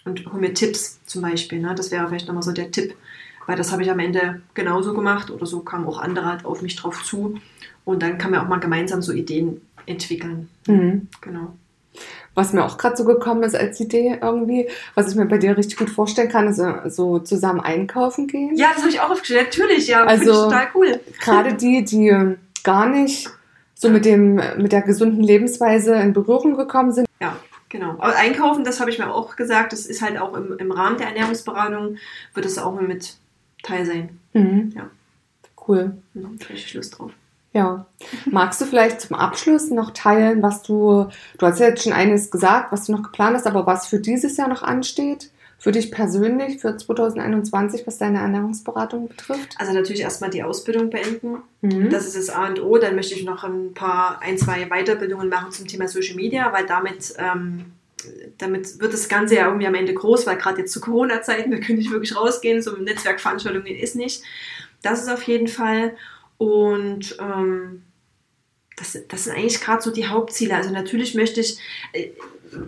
Und 0.03 0.25
hol 0.31 0.39
mir 0.39 0.53
Tipps 0.53 0.99
zum 1.05 1.21
Beispiel. 1.21 1.59
Ne? 1.59 1.73
Das 1.75 1.91
wäre 1.91 2.07
vielleicht 2.07 2.27
nochmal 2.27 2.43
so 2.43 2.51
der 2.51 2.71
Tipp. 2.71 2.95
Weil 3.47 3.55
das 3.55 3.71
habe 3.71 3.81
ich 3.81 3.89
am 3.89 3.99
Ende 3.99 4.41
genauso 4.53 4.93
gemacht 4.93 5.31
oder 5.31 5.45
so 5.47 5.61
kamen 5.61 5.87
auch 5.87 5.99
andere 5.99 6.25
halt 6.27 6.45
auf 6.45 6.61
mich 6.61 6.75
drauf 6.75 7.03
zu. 7.03 7.39
Und 7.85 8.03
dann 8.03 8.17
kann 8.17 8.31
man 8.31 8.41
auch 8.41 8.47
mal 8.47 8.59
gemeinsam 8.59 9.01
so 9.01 9.13
Ideen 9.13 9.61
entwickeln. 9.85 10.49
Mhm. 10.67 11.07
Genau. 11.21 11.53
Was 12.35 12.53
mir 12.53 12.63
auch 12.63 12.77
gerade 12.77 12.95
so 12.95 13.05
gekommen 13.05 13.41
ist 13.41 13.55
als 13.55 13.79
Idee 13.79 14.19
irgendwie, 14.21 14.69
was 14.93 15.09
ich 15.09 15.15
mir 15.15 15.25
bei 15.25 15.39
dir 15.39 15.57
richtig 15.57 15.77
gut 15.77 15.89
vorstellen 15.89 16.29
kann, 16.29 16.47
ist 16.47 16.59
äh, 16.59 16.89
so 16.89 17.17
zusammen 17.17 17.61
einkaufen 17.61 18.27
gehen. 18.27 18.55
Ja, 18.55 18.67
das 18.73 18.83
habe 18.83 18.89
ich 18.91 18.99
auch 18.99 19.09
aufgestellt. 19.09 19.47
Natürlich, 19.57 19.87
ja. 19.87 20.03
Also- 20.03 20.43
total 20.43 20.67
cool. 20.75 20.99
Gerade 21.19 21.55
die, 21.55 21.83
die 21.83 22.09
äh, 22.09 22.35
gar 22.63 22.87
nicht 22.87 23.29
so 23.73 23.89
mit 23.89 24.05
dem 24.05 24.35
mit 24.57 24.71
der 24.71 24.81
gesunden 24.81 25.23
Lebensweise 25.23 25.95
in 25.95 26.13
Berührung 26.13 26.57
gekommen 26.57 26.91
sind. 26.91 27.07
Ja, 27.21 27.37
genau. 27.69 27.91
Aber 27.91 28.15
einkaufen, 28.15 28.63
das 28.63 28.79
habe 28.79 28.91
ich 28.91 28.99
mir 28.99 29.11
auch 29.11 29.35
gesagt, 29.35 29.71
das 29.71 29.85
ist 29.85 30.01
halt 30.01 30.19
auch 30.19 30.35
im, 30.35 30.57
im 30.57 30.71
Rahmen 30.71 30.97
der 30.97 31.07
Ernährungsberatung, 31.07 31.97
wird 32.33 32.45
es 32.45 32.57
auch 32.57 32.79
mit 32.79 33.15
Teil 33.67 33.85
sein. 33.85 34.19
Mhm. 34.33 34.73
Ja. 34.75 34.89
Cool. 35.67 35.97
Habe 36.15 36.53
ich 36.53 36.73
Lust 36.73 36.97
drauf. 36.97 37.11
Ja. 37.53 37.85
Magst 38.29 38.61
du 38.61 38.65
vielleicht 38.65 39.01
zum 39.01 39.15
Abschluss 39.15 39.71
noch 39.71 39.91
teilen, 39.91 40.43
was 40.43 40.61
du, 40.61 41.07
du 41.37 41.45
hast 41.45 41.59
ja 41.59 41.69
jetzt 41.69 41.83
schon 41.83 41.93
eines 41.93 42.29
gesagt, 42.29 42.71
was 42.71 42.85
du 42.85 42.91
noch 42.91 43.03
geplant 43.03 43.35
hast, 43.35 43.47
aber 43.47 43.65
was 43.65 43.87
für 43.87 43.99
dieses 43.99 44.37
Jahr 44.37 44.47
noch 44.47 44.63
ansteht? 44.63 45.31
Für 45.59 45.71
dich 45.71 45.91
persönlich, 45.91 46.61
für 46.61 46.77
2021, 46.77 47.87
was 47.87 47.97
deine 47.97 48.19
Ernährungsberatung 48.19 49.07
betrifft? 49.07 49.55
Also 49.57 49.73
natürlich 49.73 50.01
erstmal 50.01 50.29
die 50.29 50.43
Ausbildung 50.43 50.91
beenden. 50.91 51.37
Mhm. 51.61 51.89
Das 51.89 52.05
ist 52.05 52.15
das 52.15 52.29
A 52.29 52.47
und 52.47 52.61
O. 52.61 52.77
Dann 52.77 52.93
möchte 52.93 53.15
ich 53.15 53.25
noch 53.25 53.43
ein 53.43 53.73
paar, 53.73 54.21
ein, 54.21 54.37
zwei 54.37 54.67
Weiterbildungen 54.69 55.29
machen 55.29 55.51
zum 55.51 55.67
Thema 55.67 55.87
Social 55.87 56.15
Media, 56.15 56.53
weil 56.53 56.67
damit, 56.67 57.15
ähm, 57.17 57.65
damit 58.37 58.79
wird 58.79 58.93
das 58.93 59.09
Ganze 59.09 59.35
ja 59.35 59.45
irgendwie 59.45 59.67
am 59.67 59.75
Ende 59.75 59.93
groß, 59.93 60.27
weil 60.27 60.37
gerade 60.37 60.59
jetzt 60.59 60.73
zu 60.73 60.81
Corona-Zeiten, 60.81 61.51
wir 61.51 61.59
können 61.59 61.79
nicht 61.79 61.91
wirklich 61.91 62.15
rausgehen, 62.15 62.61
so 62.61 62.75
Netzwerkveranstaltungen 62.75 63.75
ist 63.75 63.95
nicht. 63.95 64.23
Das 64.81 65.01
ist 65.01 65.09
auf 65.09 65.23
jeden 65.23 65.47
Fall. 65.47 65.95
Und 66.37 67.17
ähm, 67.19 67.83
das, 68.77 68.97
das 69.07 69.25
sind 69.25 69.35
eigentlich 69.35 69.59
gerade 69.59 69.81
so 69.81 69.91
die 69.91 70.07
Hauptziele. 70.07 70.55
Also 70.55 70.69
natürlich 70.69 71.15
möchte 71.15 71.41
ich, 71.41 71.57
äh, 71.93 72.09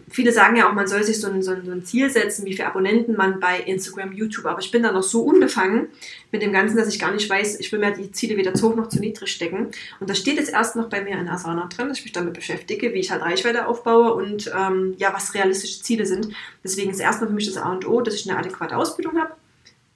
viele 0.09 0.31
sagen 0.31 0.55
ja 0.55 0.67
auch, 0.67 0.73
man 0.73 0.87
soll 0.87 1.03
sich 1.03 1.21
so 1.21 1.27
ein, 1.29 1.41
so, 1.43 1.51
ein, 1.51 1.85
Ziel 1.85 2.09
setzen, 2.09 2.45
wie 2.45 2.53
viele 2.53 2.67
Abonnenten 2.67 3.15
man 3.15 3.39
bei 3.39 3.59
Instagram, 3.59 4.11
YouTube, 4.11 4.47
aber 4.47 4.59
ich 4.59 4.71
bin 4.71 4.83
da 4.83 4.91
noch 4.91 5.03
so 5.03 5.21
unbefangen 5.21 5.87
mit 6.31 6.41
dem 6.41 6.51
Ganzen, 6.51 6.77
dass 6.77 6.87
ich 6.87 6.99
gar 6.99 7.13
nicht 7.13 7.29
weiß, 7.29 7.59
ich 7.59 7.71
will 7.71 7.79
mir 7.79 7.91
die 7.91 8.11
Ziele 8.11 8.37
weder 8.37 8.55
zu 8.55 8.69
hoch 8.69 8.75
noch 8.75 8.89
zu 8.89 8.99
niedrig 8.99 9.31
stecken. 9.31 9.67
Und 9.99 10.09
das 10.09 10.17
steht 10.17 10.37
jetzt 10.37 10.51
erst 10.51 10.75
noch 10.75 10.89
bei 10.89 11.01
mir 11.01 11.17
in 11.17 11.29
Asana 11.29 11.67
drin, 11.67 11.87
dass 11.87 11.99
ich 11.99 12.05
mich 12.05 12.13
damit 12.13 12.33
beschäftige, 12.33 12.93
wie 12.93 12.99
ich 12.99 13.11
halt 13.11 13.21
Reichweite 13.21 13.67
aufbaue 13.67 14.13
und 14.13 14.51
ähm, 14.57 14.95
ja, 14.97 15.13
was 15.13 15.35
realistische 15.35 15.83
Ziele 15.83 16.07
sind. 16.07 16.29
Deswegen 16.63 16.89
ist 16.89 16.99
erstmal 16.99 17.29
für 17.29 17.35
mich 17.35 17.45
das 17.45 17.57
A 17.57 17.71
und 17.71 17.87
O, 17.87 18.01
dass 18.01 18.15
ich 18.15 18.29
eine 18.29 18.39
adäquate 18.39 18.75
Ausbildung 18.75 19.19
habe. 19.19 19.33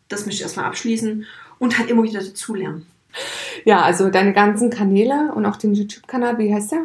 Das 0.10 0.28
möchte 0.28 0.38
ich 0.38 0.44
erstmal 0.44 0.66
abschließen 0.66 1.26
und 1.58 1.78
halt 1.80 1.90
immer 1.90 2.04
wieder 2.04 2.22
dazulernen. 2.22 2.86
Ja, 3.66 3.82
also 3.82 4.10
deine 4.10 4.34
ganzen 4.34 4.70
Kanäle 4.70 5.32
und 5.34 5.46
auch 5.46 5.56
den 5.56 5.74
YouTube-Kanal, 5.74 6.38
wie 6.38 6.54
heißt 6.54 6.72
der? 6.72 6.82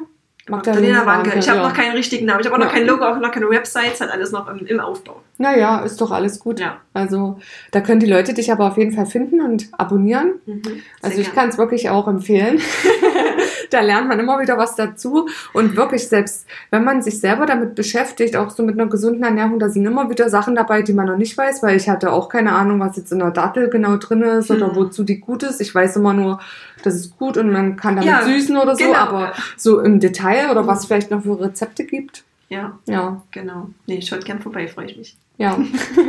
Magdalena 0.49 1.05
Wanke. 1.05 1.39
Ich 1.39 1.49
habe 1.49 1.59
ja. 1.59 1.69
noch 1.69 1.75
keinen 1.75 1.93
richtigen 1.93 2.27
Namen. 2.27 2.41
Ich 2.41 2.47
habe 2.47 2.57
auch 2.57 2.61
noch 2.61 2.73
Ja. 2.73 2.79
kein 2.79 2.87
Logo, 2.87 3.05
auch 3.05 3.19
noch 3.19 3.31
keine 3.31 3.51
Websites, 3.51 4.01
hat 4.01 4.11
alles 4.11 4.33
noch 4.33 4.49
im, 4.49 4.65
im 4.67 4.81
Aufbau. 4.81 5.21
Naja, 5.37 5.81
ist 5.81 6.01
doch 6.01 6.11
alles 6.11 6.41
gut. 6.41 6.59
Ja. 6.61 6.79
Also 6.95 7.39
da 7.71 7.81
können 7.81 8.01
die 8.01 8.07
Leute 8.07 8.33
dich 8.35 8.51
aber 8.51 8.67
auf 8.67 8.79
jeden 8.79 8.93
Fall 8.93 9.07
finden 9.07 9.41
und 9.43 9.69
abonnieren. 9.73 10.41
Mhm. 10.47 10.63
Also 11.03 11.21
ich 11.21 11.35
kann 11.35 11.51
es 11.51 11.59
wirklich 11.59 11.91
auch 11.91 12.09
empfehlen. 12.09 12.61
da 13.71 13.81
lernt 13.81 14.09
man 14.09 14.19
immer 14.21 14.41
wieder 14.41 14.57
was 14.59 14.75
dazu. 14.75 15.29
Und 15.53 15.77
wirklich, 15.77 16.09
selbst 16.09 16.47
wenn 16.71 16.85
man 16.85 17.03
sich 17.03 17.21
selber 17.21 17.47
damit 17.47 17.75
beschäftigt, 17.75 18.37
auch 18.37 18.51
so 18.51 18.63
mit 18.63 18.79
einer 18.79 18.89
gesunden 18.89 19.23
Ernährung, 19.23 19.59
da 19.59 19.69
sind 19.69 19.85
immer 19.87 20.09
wieder 20.11 20.29
Sachen 20.31 20.55
dabei, 20.55 20.83
die 20.83 20.93
man 20.93 21.07
noch 21.07 21.17
nicht 21.17 21.37
weiß, 21.37 21.63
weil 21.63 21.77
ich 21.77 21.89
hatte 21.89 22.13
auch 22.13 22.29
keine 22.29 22.53
Ahnung, 22.53 22.81
was 22.81 22.97
jetzt 22.97 23.13
in 23.13 23.19
der 23.19 23.31
Dattel 23.31 23.69
genau 23.71 23.97
drin 23.97 24.23
ist 24.23 24.51
oder 24.51 24.69
Hm. 24.69 24.77
wozu 24.77 25.05
die 25.05 25.19
gut 25.21 25.43
ist. 25.43 25.61
Ich 25.61 25.75
weiß 25.75 25.97
immer 25.97 26.15
nur, 26.15 26.41
das 26.83 26.95
ist 26.95 27.17
gut 27.19 27.37
und 27.37 27.51
man 27.53 27.77
kann 27.77 27.97
damit 27.97 28.09
Ja, 28.09 28.23
süßen 28.23 28.57
oder 28.57 28.77
so, 28.77 28.85
genau. 28.85 28.97
aber 28.99 29.33
so 29.57 29.81
im 29.81 30.01
Detail 30.01 30.51
oder 30.51 30.67
was 30.67 30.87
vielleicht 30.87 31.11
noch 31.11 31.23
für 31.23 31.41
Rezepte 31.41 31.85
gibt. 31.85 32.25
Ja, 32.49 32.79
Ja, 32.87 33.23
genau. 33.31 33.71
Nee, 33.87 34.01
schaut 34.01 34.25
gern 34.25 34.41
vorbei, 34.41 34.69
freue 34.69 34.87
ich 34.87 34.97
mich. 34.97 35.17
ja. 35.37 35.59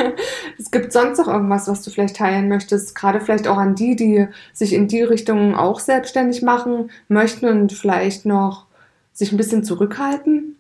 es 0.58 0.72
gibt 0.72 0.94
sonst 0.94 1.18
noch 1.18 1.28
irgendwas, 1.28 1.68
was 1.68 1.82
du 1.82 1.92
vielleicht 1.92 2.16
teilen 2.16 2.48
möchtest, 2.48 2.96
gerade 2.96 3.20
vielleicht 3.20 3.48
auch 3.48 3.58
an 3.58 3.76
die, 3.76 3.96
die 3.96 4.28
sich 4.54 4.74
in 4.74 4.88
die 4.88 5.02
Richtung 5.02 5.56
auch 5.56 5.80
selbstständig 5.80 6.42
machen 6.42 6.92
möchten 7.10 7.46
und 7.46 7.74
vielleicht 7.74 8.26
noch 8.26 8.68
sich 9.12 9.32
ein 9.32 9.38
bisschen 9.38 9.66
zurückhalten. 9.66 10.56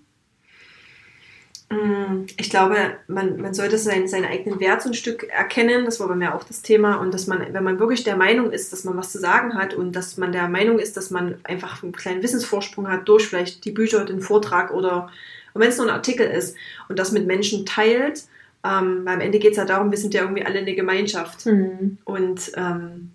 Mm, 1.70 2.26
ich 2.36 2.50
glaube, 2.50 2.76
man, 3.08 3.40
man 3.40 3.54
sollte 3.54 3.78
seinen, 3.78 4.08
seinen 4.08 4.26
eigenen 4.26 4.60
Wert 4.60 4.82
so 4.82 4.90
ein 4.90 4.96
Stück 4.96 5.24
erkennen. 5.30 5.86
Das 5.86 6.00
war 6.00 6.08
bei 6.08 6.16
mir 6.16 6.36
auch 6.36 6.44
das 6.44 6.62
Thema. 6.62 6.96
Und 6.96 7.14
dass 7.14 7.28
man, 7.28 7.54
wenn 7.54 7.64
man 7.64 7.80
wirklich 7.80 8.04
der 8.04 8.18
Meinung 8.18 8.52
ist, 8.52 8.74
dass 8.74 8.84
man 8.84 8.98
was 8.98 9.12
zu 9.12 9.20
sagen 9.20 9.54
hat 9.56 9.76
und 9.76 9.96
dass 9.96 10.18
man 10.18 10.32
der 10.32 10.48
Meinung 10.48 10.80
ist, 10.80 10.98
dass 10.98 11.12
man 11.12 11.36
einfach 11.44 11.84
einen 11.84 11.92
kleinen 11.92 12.24
Wissensvorsprung 12.24 12.88
hat 12.90 13.08
durch 13.08 13.28
vielleicht 13.28 13.66
die 13.66 13.72
Bücher, 13.72 14.04
den 14.04 14.22
Vortrag 14.22 14.72
oder 14.74 15.12
wenn 15.54 15.70
es 15.70 15.78
nur 15.78 15.88
ein 15.88 15.94
Artikel 15.94 16.28
ist 16.28 16.56
und 16.88 17.00
das 17.00 17.12
mit 17.12 17.28
Menschen 17.28 17.66
teilt, 17.66 18.24
ähm, 18.64 19.06
weil 19.06 19.16
am 19.16 19.22
Ende 19.22 19.40
geht 19.40 19.52
es 19.52 19.58
ja 19.58 19.66
darum, 19.66 19.92
wir 19.92 19.98
sind 19.98 20.14
ja 20.14 20.22
irgendwie 20.22 20.46
alle 20.46 20.60
eine 20.60 20.76
Gemeinschaft. 20.76 21.46
Mhm. 21.46 21.98
Und 22.04 22.52
ähm, 22.56 23.12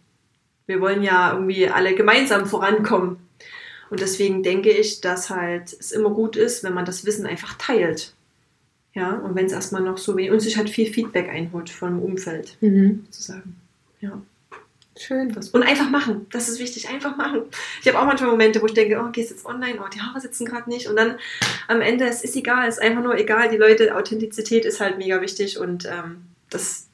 wir 0.67 0.81
wollen 0.81 1.03
ja 1.03 1.33
irgendwie 1.33 1.69
alle 1.69 1.95
gemeinsam 1.95 2.47
vorankommen. 2.47 3.19
Und 3.91 4.01
deswegen 4.01 4.43
denke 4.43 4.71
ich, 4.71 5.01
dass 5.01 5.31
halt 5.31 5.73
es 5.79 5.93
immer 5.93 6.11
gut 6.11 6.37
ist, 6.37 6.65
wenn 6.65 6.75
man 6.75 6.87
das 6.87 7.05
Wissen 7.05 7.27
einfach 7.27 7.55
teilt. 7.59 8.15
Ja, 8.95 9.13
und 9.13 9.35
wenn 9.35 9.47
es 9.47 9.53
erstmal 9.53 9.83
noch 9.83 9.99
so 9.99 10.17
wenig 10.17 10.31
und 10.31 10.41
sich 10.41 10.57
halt 10.57 10.71
viel 10.71 10.91
Feedback 10.93 11.29
einholt 11.29 11.69
vom 11.69 12.01
Umfeld, 12.01 12.57
mhm. 12.61 13.05
sozusagen. 13.11 13.57
Ja. 14.01 14.23
Schön. 14.97 15.33
Das. 15.33 15.49
Und 15.49 15.63
einfach 15.63 15.91
machen. 15.91 16.27
Das 16.31 16.49
ist 16.49 16.61
wichtig. 16.61 16.89
Einfach 16.89 17.17
machen. 17.17 17.43
Ich 17.81 17.89
habe 17.89 17.99
auch 17.99 18.07
manchmal 18.07 18.31
Momente, 18.31 18.63
wo 18.63 18.67
ich 18.67 18.75
denke, 18.75 19.01
oh, 19.01 19.11
gehst 19.11 19.31
jetzt 19.31 19.45
online, 19.45 19.81
oh, 19.81 19.89
die 19.93 20.01
Haare 20.01 20.21
sitzen 20.21 20.47
gerade 20.47 20.71
nicht. 20.71 20.89
Und 20.89 20.97
dann 20.97 21.17
am 21.69 21.81
Ende, 21.81 22.07
es 22.07 22.23
ist 22.23 22.37
egal, 22.37 22.69
es 22.69 22.77
ist 22.77 22.83
einfach 22.83 23.03
nur 23.03 23.17
egal. 23.17 23.49
Die 23.49 23.57
Leute, 23.57 23.97
Authentizität 23.97 24.65
ist 24.65 24.81
halt 24.81 24.99
mega 24.99 25.21
wichtig 25.21 25.59
und 25.59 25.87
ähm, 25.87 26.23
das, 26.51 26.87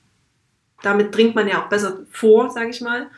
damit 0.83 1.11
bringt 1.11 1.35
man 1.35 1.47
ja 1.47 1.63
auch 1.63 1.69
besser 1.69 1.99
vor, 2.11 2.51
sage 2.51 2.71
ich 2.71 2.81
mal, 2.81 3.09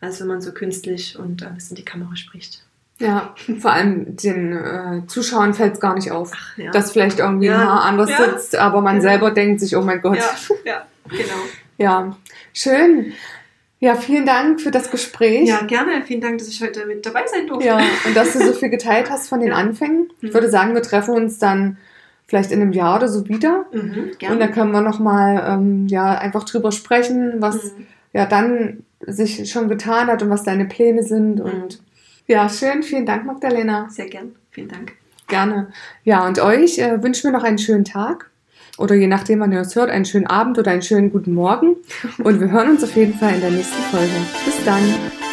als 0.00 0.20
wenn 0.20 0.28
man 0.28 0.40
so 0.40 0.52
künstlich 0.52 1.18
und 1.18 1.42
alles 1.42 1.70
in 1.70 1.76
die 1.76 1.84
Kamera 1.84 2.14
spricht. 2.14 2.64
Ja, 2.98 3.34
vor 3.58 3.72
allem 3.72 4.16
den 4.16 4.52
äh, 4.52 5.06
Zuschauern 5.08 5.54
fällt 5.54 5.74
es 5.74 5.80
gar 5.80 5.94
nicht 5.94 6.12
auf, 6.12 6.30
Ach, 6.32 6.56
ja. 6.56 6.70
dass 6.70 6.92
vielleicht 6.92 7.18
irgendwie 7.18 7.46
ja. 7.46 7.58
ein 7.58 7.66
Haar 7.66 7.82
anders 7.82 8.10
ja. 8.10 8.18
sitzt, 8.18 8.54
aber 8.54 8.80
man 8.80 9.00
genau. 9.00 9.08
selber 9.10 9.30
denkt 9.32 9.60
sich, 9.60 9.74
oh 9.74 9.82
mein 9.82 10.00
Gott. 10.00 10.18
Ja 10.64 10.86
genau. 11.08 11.34
Ja, 11.78 12.16
schön. 12.52 13.14
Ja, 13.82 13.96
vielen 13.96 14.24
Dank 14.24 14.60
für 14.60 14.70
das 14.70 14.92
Gespräch. 14.92 15.48
Ja, 15.48 15.62
gerne. 15.62 16.04
Vielen 16.04 16.20
Dank, 16.20 16.38
dass 16.38 16.46
ich 16.46 16.62
heute 16.62 16.86
mit 16.86 17.04
dabei 17.04 17.24
sein 17.26 17.48
durfte. 17.48 17.66
Ja, 17.66 17.80
und 18.06 18.14
dass 18.16 18.32
du 18.32 18.38
so 18.38 18.52
viel 18.52 18.68
geteilt 18.68 19.10
hast 19.10 19.28
von 19.28 19.40
den 19.40 19.48
ja. 19.48 19.56
Anfängen. 19.56 20.08
Ich 20.20 20.28
mhm. 20.28 20.34
würde 20.34 20.48
sagen, 20.48 20.72
wir 20.72 20.82
treffen 20.82 21.16
uns 21.16 21.40
dann 21.40 21.78
vielleicht 22.28 22.52
in 22.52 22.62
einem 22.62 22.72
Jahr 22.72 22.98
oder 22.98 23.08
so 23.08 23.26
wieder. 23.26 23.66
Mhm, 23.72 24.12
gerne. 24.20 24.34
Und 24.34 24.40
dann 24.40 24.52
können 24.52 24.70
wir 24.70 24.82
nochmal 24.82 25.44
ähm, 25.48 25.88
ja, 25.88 26.16
einfach 26.16 26.44
drüber 26.44 26.70
sprechen, 26.70 27.38
was 27.40 27.74
mhm. 27.76 27.86
ja 28.12 28.24
dann 28.24 28.84
sich 29.00 29.50
schon 29.50 29.68
getan 29.68 30.06
hat 30.06 30.22
und 30.22 30.30
was 30.30 30.44
deine 30.44 30.66
Pläne 30.66 31.02
sind. 31.02 31.40
Mhm. 31.40 31.44
Und 31.44 31.82
ja, 32.28 32.48
schön. 32.48 32.84
Vielen 32.84 33.04
Dank, 33.04 33.24
Magdalena. 33.26 33.88
Sehr 33.90 34.06
gern. 34.06 34.36
Vielen 34.52 34.68
Dank. 34.68 34.92
Gerne. 35.26 35.72
Ja, 36.04 36.24
und 36.24 36.38
euch 36.38 36.78
äh, 36.78 37.02
wünschen 37.02 37.32
wir 37.32 37.36
noch 37.36 37.42
einen 37.42 37.58
schönen 37.58 37.84
Tag 37.84 38.30
oder 38.78 38.94
je 38.94 39.06
nachdem, 39.06 39.40
wann 39.40 39.52
ihr 39.52 39.60
es 39.60 39.76
hört, 39.76 39.90
einen 39.90 40.04
schönen 40.04 40.26
Abend 40.26 40.58
oder 40.58 40.70
einen 40.70 40.82
schönen 40.82 41.10
guten 41.10 41.34
Morgen. 41.34 41.76
Und 42.22 42.40
wir 42.40 42.50
hören 42.50 42.70
uns 42.70 42.84
auf 42.84 42.94
jeden 42.96 43.14
Fall 43.14 43.34
in 43.34 43.40
der 43.40 43.50
nächsten 43.50 43.82
Folge. 43.90 44.12
Bis 44.44 44.64
dann. 44.64 45.31